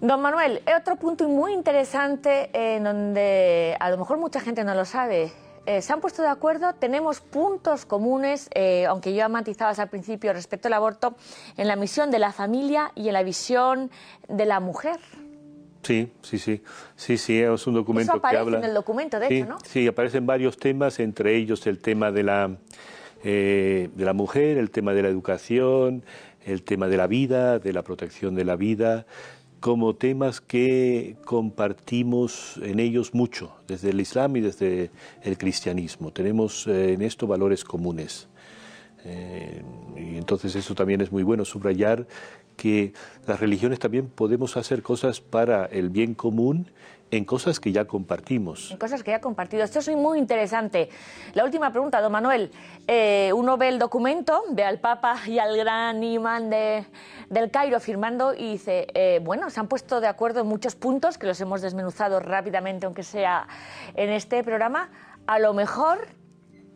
Don 0.00 0.20
Manuel, 0.20 0.62
otro 0.76 0.96
punto 0.96 1.28
muy 1.28 1.52
interesante 1.52 2.50
en 2.52 2.84
donde 2.84 3.76
a 3.80 3.90
lo 3.90 3.98
mejor 3.98 4.18
mucha 4.18 4.40
gente 4.40 4.62
no 4.62 4.74
lo 4.74 4.84
sabe. 4.84 5.32
Eh, 5.68 5.82
se 5.82 5.92
han 5.92 6.00
puesto 6.00 6.22
de 6.22 6.28
acuerdo, 6.28 6.72
tenemos 6.72 7.20
puntos 7.20 7.84
comunes, 7.84 8.48
eh, 8.54 8.86
aunque 8.86 9.14
yo 9.14 9.28
matizabas 9.28 9.78
al 9.78 9.90
principio 9.90 10.32
respecto 10.32 10.68
al 10.68 10.72
aborto, 10.72 11.14
en 11.58 11.68
la 11.68 11.76
misión 11.76 12.10
de 12.10 12.18
la 12.18 12.32
familia 12.32 12.90
y 12.94 13.08
en 13.08 13.12
la 13.12 13.22
visión 13.22 13.90
de 14.28 14.46
la 14.46 14.60
mujer. 14.60 14.98
Sí, 15.82 16.10
sí, 16.22 16.38
sí, 16.38 16.62
sí, 16.96 17.18
sí, 17.18 17.42
es 17.42 17.66
un 17.66 17.74
documento 17.74 18.12
Eso 18.12 18.18
aparece 18.18 18.36
que 18.36 18.40
habla. 18.40 18.58
en 18.60 18.64
el 18.64 18.72
documento, 18.72 19.20
de 19.20 19.28
sí, 19.28 19.36
hecho, 19.36 19.46
¿no? 19.46 19.58
Sí, 19.62 19.86
aparecen 19.86 20.24
varios 20.24 20.56
temas, 20.56 21.00
entre 21.00 21.36
ellos 21.36 21.66
el 21.66 21.80
tema 21.80 22.12
de 22.12 22.22
la, 22.22 22.56
eh, 23.22 23.90
de 23.94 24.04
la 24.06 24.14
mujer, 24.14 24.56
el 24.56 24.70
tema 24.70 24.94
de 24.94 25.02
la 25.02 25.08
educación, 25.08 26.02
el 26.46 26.62
tema 26.62 26.88
de 26.88 26.96
la 26.96 27.06
vida, 27.06 27.58
de 27.58 27.74
la 27.74 27.82
protección 27.82 28.34
de 28.34 28.46
la 28.46 28.56
vida, 28.56 29.04
como 29.60 29.94
temas 29.94 30.40
que 30.40 31.16
compartimos 31.24 32.58
en 32.62 32.80
ellos 32.80 33.14
mucho, 33.14 33.56
desde 33.66 33.90
el 33.90 34.00
Islam 34.00 34.36
y 34.36 34.40
desde 34.40 34.90
el 35.22 35.36
cristianismo. 35.36 36.12
Tenemos 36.12 36.66
eh, 36.66 36.92
en 36.92 37.02
esto 37.02 37.26
valores 37.26 37.64
comunes. 37.64 38.28
Eh, 39.04 39.62
y 39.96 40.16
entonces 40.16 40.54
eso 40.56 40.74
también 40.74 41.00
es 41.00 41.12
muy 41.12 41.22
bueno, 41.22 41.44
subrayar 41.44 42.06
que 42.56 42.92
las 43.26 43.40
religiones 43.40 43.78
también 43.78 44.08
podemos 44.08 44.56
hacer 44.56 44.82
cosas 44.82 45.20
para 45.20 45.66
el 45.66 45.90
bien 45.90 46.14
común 46.14 46.66
en 47.10 47.24
cosas 47.24 47.60
que 47.60 47.72
ya 47.72 47.86
compartimos. 47.86 48.70
En 48.70 48.78
cosas 48.78 49.02
que 49.02 49.10
ya 49.10 49.20
compartido. 49.20 49.64
Esto 49.64 49.78
es 49.78 49.88
muy 49.88 50.18
interesante. 50.18 50.88
La 51.34 51.44
última 51.44 51.70
pregunta, 51.70 52.00
don 52.00 52.12
Manuel. 52.12 52.50
Eh, 52.86 53.32
uno 53.34 53.56
ve 53.56 53.68
el 53.68 53.78
documento, 53.78 54.42
ve 54.50 54.64
al 54.64 54.80
Papa 54.80 55.16
y 55.26 55.38
al 55.38 55.56
gran 55.56 56.02
imán 56.02 56.50
de, 56.50 56.84
del 57.30 57.50
Cairo 57.50 57.80
firmando 57.80 58.34
y 58.34 58.52
dice, 58.52 58.86
eh, 58.94 59.20
bueno, 59.22 59.50
se 59.50 59.60
han 59.60 59.68
puesto 59.68 60.00
de 60.00 60.06
acuerdo 60.06 60.40
en 60.40 60.46
muchos 60.46 60.76
puntos, 60.76 61.18
que 61.18 61.26
los 61.26 61.40
hemos 61.40 61.62
desmenuzado 61.62 62.20
rápidamente, 62.20 62.86
aunque 62.86 63.02
sea 63.02 63.48
en 63.94 64.10
este 64.10 64.44
programa. 64.44 64.90
A 65.26 65.38
lo 65.38 65.54
mejor 65.54 66.08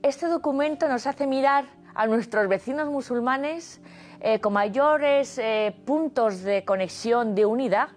este 0.03 0.27
documento 0.27 0.89
nos 0.89 1.07
hace 1.07 1.27
mirar 1.27 1.67
a 1.95 2.07
nuestros 2.07 2.49
vecinos 2.49 2.89
musulmanes 2.89 3.81
eh, 4.21 4.41
con 4.41 4.55
mayores 4.55 5.41
puntos 5.85 6.43
de 6.43 6.65
conexión, 6.65 7.35
de 7.35 7.45
unidad, 7.45 7.89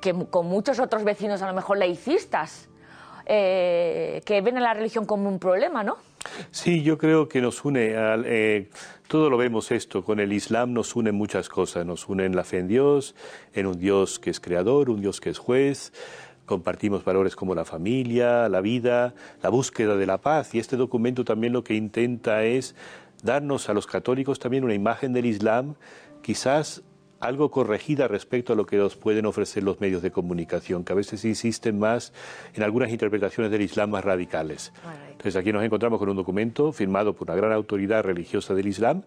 que 0.00 0.14
con 0.30 0.46
muchos 0.46 0.78
otros 0.80 1.04
vecinos 1.04 1.42
a 1.42 1.46
lo 1.46 1.54
mejor 1.54 1.78
laicistas, 1.78 2.68
eh, 3.26 4.22
que 4.24 4.40
ven 4.40 4.56
a 4.58 4.60
la 4.60 4.74
religión 4.74 5.04
como 5.04 5.28
un 5.28 5.38
problema, 5.38 5.84
¿no? 5.84 5.98
Sí, 6.50 6.82
yo 6.82 6.98
creo 6.98 7.28
que 7.28 7.40
nos 7.40 7.64
une, 7.64 7.92
eh, 7.94 8.70
todo 9.08 9.30
lo 9.30 9.36
vemos 9.36 9.70
esto, 9.70 10.04
con 10.04 10.20
el 10.20 10.32
Islam 10.32 10.72
nos 10.72 10.96
unen 10.96 11.14
muchas 11.14 11.48
cosas, 11.48 11.86
nos 11.86 12.08
unen 12.08 12.34
la 12.34 12.44
fe 12.44 12.58
en 12.58 12.68
Dios, 12.68 13.14
en 13.54 13.66
un 13.66 13.78
Dios 13.78 14.18
que 14.18 14.30
es 14.30 14.40
creador, 14.40 14.90
un 14.90 15.00
Dios 15.00 15.20
que 15.20 15.30
es 15.30 15.38
juez, 15.38 15.92
compartimos 16.44 17.04
valores 17.04 17.36
como 17.36 17.54
la 17.54 17.64
familia, 17.64 18.48
la 18.48 18.60
vida, 18.60 19.14
la 19.42 19.48
búsqueda 19.48 19.96
de 19.96 20.06
la 20.06 20.18
paz, 20.18 20.54
y 20.54 20.58
este 20.58 20.76
documento 20.76 21.24
también 21.24 21.52
lo 21.52 21.62
que 21.62 21.74
intenta 21.74 22.42
es 22.42 22.74
darnos 23.22 23.68
a 23.68 23.74
los 23.74 23.86
católicos 23.86 24.38
también 24.38 24.64
una 24.64 24.74
imagen 24.74 25.12
del 25.12 25.26
Islam, 25.26 25.76
quizás 26.22 26.82
algo 27.20 27.50
corregida 27.50 28.08
respecto 28.08 28.54
a 28.54 28.56
lo 28.56 28.66
que 28.66 28.76
nos 28.76 28.96
pueden 28.96 29.26
ofrecer 29.26 29.62
los 29.62 29.80
medios 29.80 30.02
de 30.02 30.10
comunicación, 30.10 30.84
que 30.84 30.92
a 30.92 30.96
veces 30.96 31.24
insisten 31.24 31.78
más 31.78 32.12
en 32.54 32.62
algunas 32.62 32.90
interpretaciones 32.90 33.52
del 33.52 33.62
Islam 33.62 33.90
más 33.90 34.04
radicales. 34.04 34.72
Entonces 35.12 35.36
aquí 35.36 35.52
nos 35.52 35.62
encontramos 35.62 35.98
con 35.98 36.08
un 36.08 36.16
documento 36.16 36.72
firmado 36.72 37.14
por 37.14 37.28
una 37.28 37.36
gran 37.36 37.52
autoridad 37.52 38.02
religiosa 38.02 38.54
del 38.54 38.66
Islam 38.66 39.02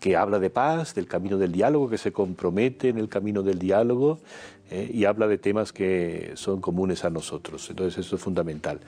que 0.00 0.16
habla 0.16 0.38
de 0.38 0.50
paz, 0.50 0.94
del 0.94 1.06
camino 1.06 1.38
del 1.38 1.52
diálogo, 1.52 1.88
que 1.88 1.96
se 1.96 2.12
compromete 2.12 2.90
en 2.90 2.98
el 2.98 3.08
camino 3.08 3.42
del 3.42 3.58
diálogo 3.58 4.18
eh, 4.70 4.90
y 4.92 5.04
habla 5.04 5.28
de 5.28 5.38
temas 5.38 5.72
que 5.72 6.32
son 6.34 6.60
comunes 6.60 7.04
a 7.04 7.10
nosotros. 7.10 7.70
Entonces 7.70 8.04
eso 8.04 8.16
es 8.16 8.22
fundamental. 8.22 8.80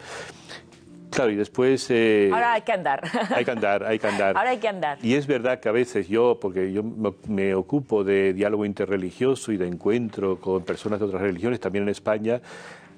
Claro, 1.10 1.30
y 1.30 1.36
después... 1.36 1.86
Eh, 1.90 2.30
Ahora 2.32 2.54
hay 2.54 2.62
que 2.62 2.72
andar. 2.72 3.02
Hay 3.34 3.44
que 3.44 3.50
andar, 3.50 3.84
hay 3.84 3.98
que 3.98 4.06
andar. 4.06 4.36
Ahora 4.36 4.50
hay 4.50 4.58
que 4.58 4.68
andar. 4.68 4.98
Y 5.02 5.14
es 5.14 5.26
verdad 5.26 5.60
que 5.60 5.68
a 5.68 5.72
veces 5.72 6.08
yo, 6.08 6.38
porque 6.40 6.72
yo 6.72 6.82
me 7.28 7.54
ocupo 7.54 8.04
de 8.04 8.32
diálogo 8.32 8.64
interreligioso 8.64 9.52
y 9.52 9.56
de 9.56 9.66
encuentro 9.66 10.40
con 10.40 10.62
personas 10.64 10.98
de 10.98 11.06
otras 11.06 11.22
religiones, 11.22 11.60
también 11.60 11.84
en 11.84 11.90
España, 11.90 12.40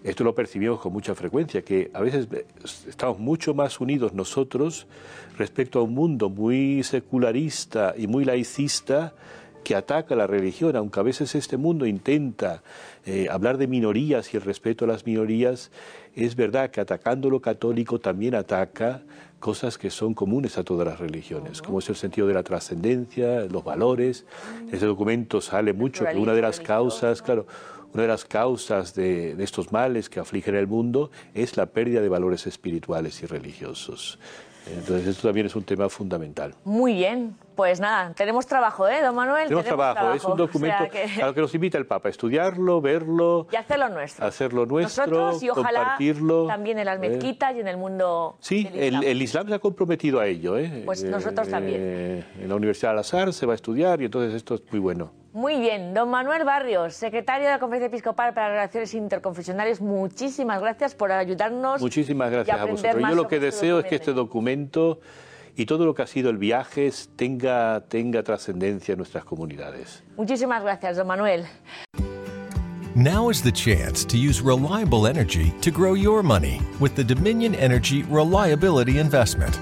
esto 0.05 0.25
lo 0.25 0.35
percibimos 0.35 0.81
con 0.81 0.93
mucha 0.93 1.15
frecuencia, 1.15 1.63
que 1.63 1.91
a 1.93 2.01
veces 2.01 2.29
estamos 2.89 3.19
mucho 3.19 3.53
más 3.55 3.81
unidos 3.81 4.15
nosotros 4.15 4.87
respecto 5.37 5.81
a 5.81 5.83
un 5.83 5.95
mundo 5.95 6.29
muy 6.31 6.83
secularista 6.83 7.95
y 7.97 8.07
muy 8.07 8.25
laicista 8.25 9.15
que 9.65 9.75
ataca 9.75 10.15
la 10.15 10.27
religión, 10.27 10.77
aunque 10.77 11.01
a 11.01 11.03
veces 11.03 11.35
este 11.35 11.57
mundo 11.57 11.85
intenta 11.85 12.63
eh, 13.05 13.27
hablar 13.31 13.59
de 13.59 13.67
minorías 13.67 14.33
y 14.33 14.37
el 14.37 14.43
respeto 14.43 14.85
a 14.85 14.89
las 14.89 15.05
minorías, 15.05 15.71
es 16.25 16.35
verdad 16.35 16.71
que 16.71 16.81
atacando 16.81 17.31
lo 17.31 17.41
católico 17.41 18.01
también 18.01 18.35
ataca 18.35 19.03
cosas 19.39 19.79
que 19.79 19.91
son 19.91 20.15
comunes 20.15 20.59
a 20.59 20.65
todas 20.65 20.87
las 20.87 20.99
religiones, 20.99 21.63
como 21.63 21.79
es 21.79 21.89
el 21.89 21.97
sentido 21.97 22.27
de 22.27 22.35
la 22.35 22.43
trascendencia, 22.43 23.43
los 23.45 23.63
valores. 23.63 24.27
ese 24.73 24.87
documento 24.87 25.41
sale 25.41 25.73
mucho 25.73 26.05
que 26.05 26.17
una 26.17 26.35
de 26.35 26.43
las 26.43 26.59
causas, 26.59 27.23
claro, 27.23 27.47
una 27.95 28.03
de 28.03 28.09
las 28.09 28.25
causas 28.25 28.95
de, 28.95 29.37
de, 29.37 29.45
estos 29.45 29.73
males 29.73 30.11
que 30.11 30.21
afligen 30.21 30.57
el 30.57 30.67
mundo 30.67 31.11
es 31.35 31.57
la 31.57 31.67
pérdida 31.67 32.01
de 32.01 32.09
valores 32.09 32.47
espirituales 32.47 33.23
y 33.23 33.27
religiosos. 33.27 34.19
Entonces 34.73 35.07
esto 35.07 35.29
también 35.29 35.47
es 35.47 35.57
un 35.57 35.65
tema 35.65 35.89
fundamental. 35.89 36.55
Muy 36.65 36.95
bien, 36.95 37.37
pues 37.59 37.81
nada, 37.81 38.13
tenemos 38.15 38.47
trabajo, 38.47 38.89
¿eh, 38.89 39.03
don 39.03 39.15
Manuel? 39.15 39.45
Tenemos, 39.45 39.65
trabajo. 39.65 40.13
es 40.13 40.25
un 40.25 40.37
documento 40.37 40.85
a 41.23 41.27
lo 41.27 41.35
que 41.35 41.41
nos 41.41 41.55
invita 41.55 41.77
el 41.79 41.87
Papa, 41.87 42.09
estudiarlo, 42.09 42.81
verlo. 42.81 43.49
Y 43.51 43.57
hacerlo 43.57 43.89
nuestro. 43.89 44.27
Hacerlo 44.27 44.67
nuestro, 44.67 45.07
Nosotros 45.07 45.43
y 45.43 45.51
ojalá 45.51 45.81
compartirlo. 45.81 46.47
también 46.47 46.79
en 46.79 46.87
las 46.87 46.97
¿eh? 46.99 47.09
mezquitas 47.09 47.57
y 47.57 47.61
en 47.61 47.69
el 47.69 47.77
mundo 47.77 48.37
Sí, 48.41 48.69
el, 48.75 49.21
Islam 49.21 49.49
se 49.49 49.55
ha 49.55 49.59
comprometido 49.59 50.21
a 50.21 50.27
ello. 50.27 50.57
¿eh? 50.57 50.83
Pues 50.85 51.03
nosotros 51.03 51.49
también. 51.49 51.81
Eh, 51.83 52.25
en 52.41 52.49
la 52.49 52.55
Universidad 52.55 52.93
Al 52.93 53.01
Azhar 53.01 53.33
se 53.33 53.47
va 53.47 53.55
a 53.55 53.57
estudiar 53.57 54.01
y 54.03 54.05
entonces 54.05 54.35
esto 54.35 54.55
es 54.55 54.63
muy 54.71 54.81
bueno. 54.81 55.11
Muy 55.39 55.61
bien, 55.61 55.95
don 55.95 56.11
Manuel 56.11 56.43
Barrios, 56.45 56.95
secretario 56.95 57.47
de 57.47 57.53
la 57.53 57.61
Conferencia 57.61 57.87
Episcopal 57.87 58.35
para 58.35 58.49
Relaciones 58.49 58.93
Interconfesionales, 58.93 59.81
muchísimas 59.81 60.61
gracias 60.61 60.97
por 60.97 61.13
ayudarnos. 61.13 61.81
Muchísimas 61.81 62.33
gracias 62.33 62.59
a 62.59 62.65
vosotros. 62.65 63.01
Yo 63.09 63.15
lo 63.15 63.29
que 63.29 63.39
deseo 63.39 63.79
es 63.79 63.87
que 63.87 63.95
este 63.95 64.13
documento 64.13 64.99
y 65.55 65.65
todo 65.67 65.87
lo 65.87 65.95
que 65.95 66.03
ha 66.03 66.09
sido 66.09 66.31
el 66.31 66.39
viaje 66.39 66.91
tenga, 67.15 67.85
tenga 67.87 68.25
trascendencia 68.25 68.95
en 68.95 68.99
nuestras 68.99 69.25
comunidades. 69.25 70.03
Muchísimas 70.17 70.61
gracias, 70.61 70.97
don 70.97 71.07
Manuel. 71.07 71.45
Now 72.97 73.31
is 73.31 73.41
the 73.41 73.53
chance 73.53 74.05
to 74.07 74.17
use 74.17 74.43
reliable 74.43 75.07
energy 75.07 75.53
to 75.61 75.71
grow 75.71 75.95
your 75.95 76.25
money 76.25 76.61
with 76.81 76.97
the 76.97 77.05
Dominion 77.05 77.55
Energy 77.55 78.03
Reliability 78.11 78.99
Investment. 78.99 79.57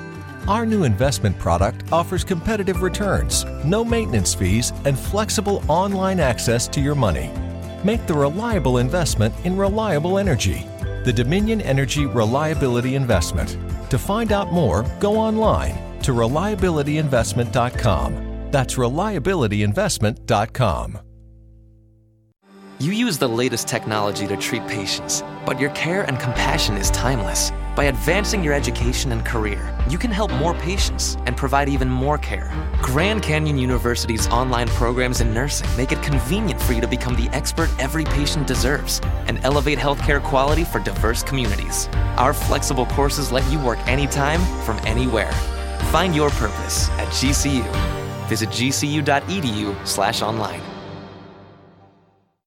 Our 0.48 0.64
new 0.64 0.85
investment 0.85 1.37
product 1.40 1.92
offers 1.92 2.22
competitive 2.22 2.80
returns, 2.80 3.44
no 3.64 3.85
maintenance 3.85 4.32
fees, 4.32 4.72
and 4.85 4.96
flexible 4.96 5.61
online 5.66 6.20
access 6.20 6.68
to 6.68 6.80
your 6.80 6.94
money. 6.94 7.32
Make 7.82 8.06
the 8.06 8.14
reliable 8.14 8.78
investment 8.78 9.35
in 9.44 9.56
reliable 9.56 10.18
energy. 10.18 10.64
The 11.02 11.12
Dominion 11.12 11.61
Energy 11.61 12.06
Reliability 12.06 12.94
Investment. 12.94 13.59
To 13.90 13.98
find 13.98 14.30
out 14.30 14.52
more, 14.52 14.85
go 15.00 15.16
online 15.16 15.74
to 16.02 16.12
reliabilityinvestment.com. 16.12 18.50
That's 18.52 18.76
reliabilityinvestment.com. 18.76 20.98
You 22.78 22.92
use 22.92 23.18
the 23.18 23.28
latest 23.28 23.66
technology 23.66 24.28
to 24.28 24.37
treat 24.37 24.64
patients, 24.68 25.24
but 25.44 25.59
your 25.59 25.70
care 25.70 26.02
and 26.02 26.20
compassion 26.20 26.76
is 26.76 26.88
timeless. 26.90 27.50
By 27.77 27.85
advancing 27.85 28.43
your 28.43 28.55
education 28.55 29.12
and 29.12 29.23
career, 29.23 29.77
you 29.87 29.99
can 29.99 30.11
help 30.11 30.33
more 30.33 30.55
patients 30.55 31.19
and 31.27 31.37
provide 31.37 31.69
even 31.69 31.91
more 31.91 32.17
care. 32.17 32.51
Grand 32.81 33.23
Canyon 33.23 33.59
University's 33.59 34.27
online 34.29 34.69
programs 34.69 35.21
in 35.21 35.35
nursing 35.35 35.69
make 35.77 35.93
it 35.93 36.03
convenient 36.03 36.59
for 36.62 36.73
you 36.73 36.81
to 36.81 36.89
become 36.89 37.15
the 37.17 37.29
expert 37.35 37.69
every 37.79 38.07
patient 38.07 38.47
deserves 38.47 39.03
and 39.27 39.39
elevate 39.45 39.79
healthcare 39.79 40.23
quality 40.23 40.65
for 40.65 40.79
diverse 40.79 41.23
communities. 41.23 41.91
Our 42.17 42.33
flexible 42.33 42.87
courses 42.87 43.31
let 43.31 43.45
you 43.53 43.61
work 43.61 43.79
anytime 43.87 44.41
from 44.65 44.79
anywhere. 44.87 45.33
Find 45.93 46.17
your 46.17 46.31
purpose 46.31 46.89
at 46.93 47.09
GCU. 47.09 47.71
Visit 48.27 48.49
gcu.edu/online. 48.49 50.76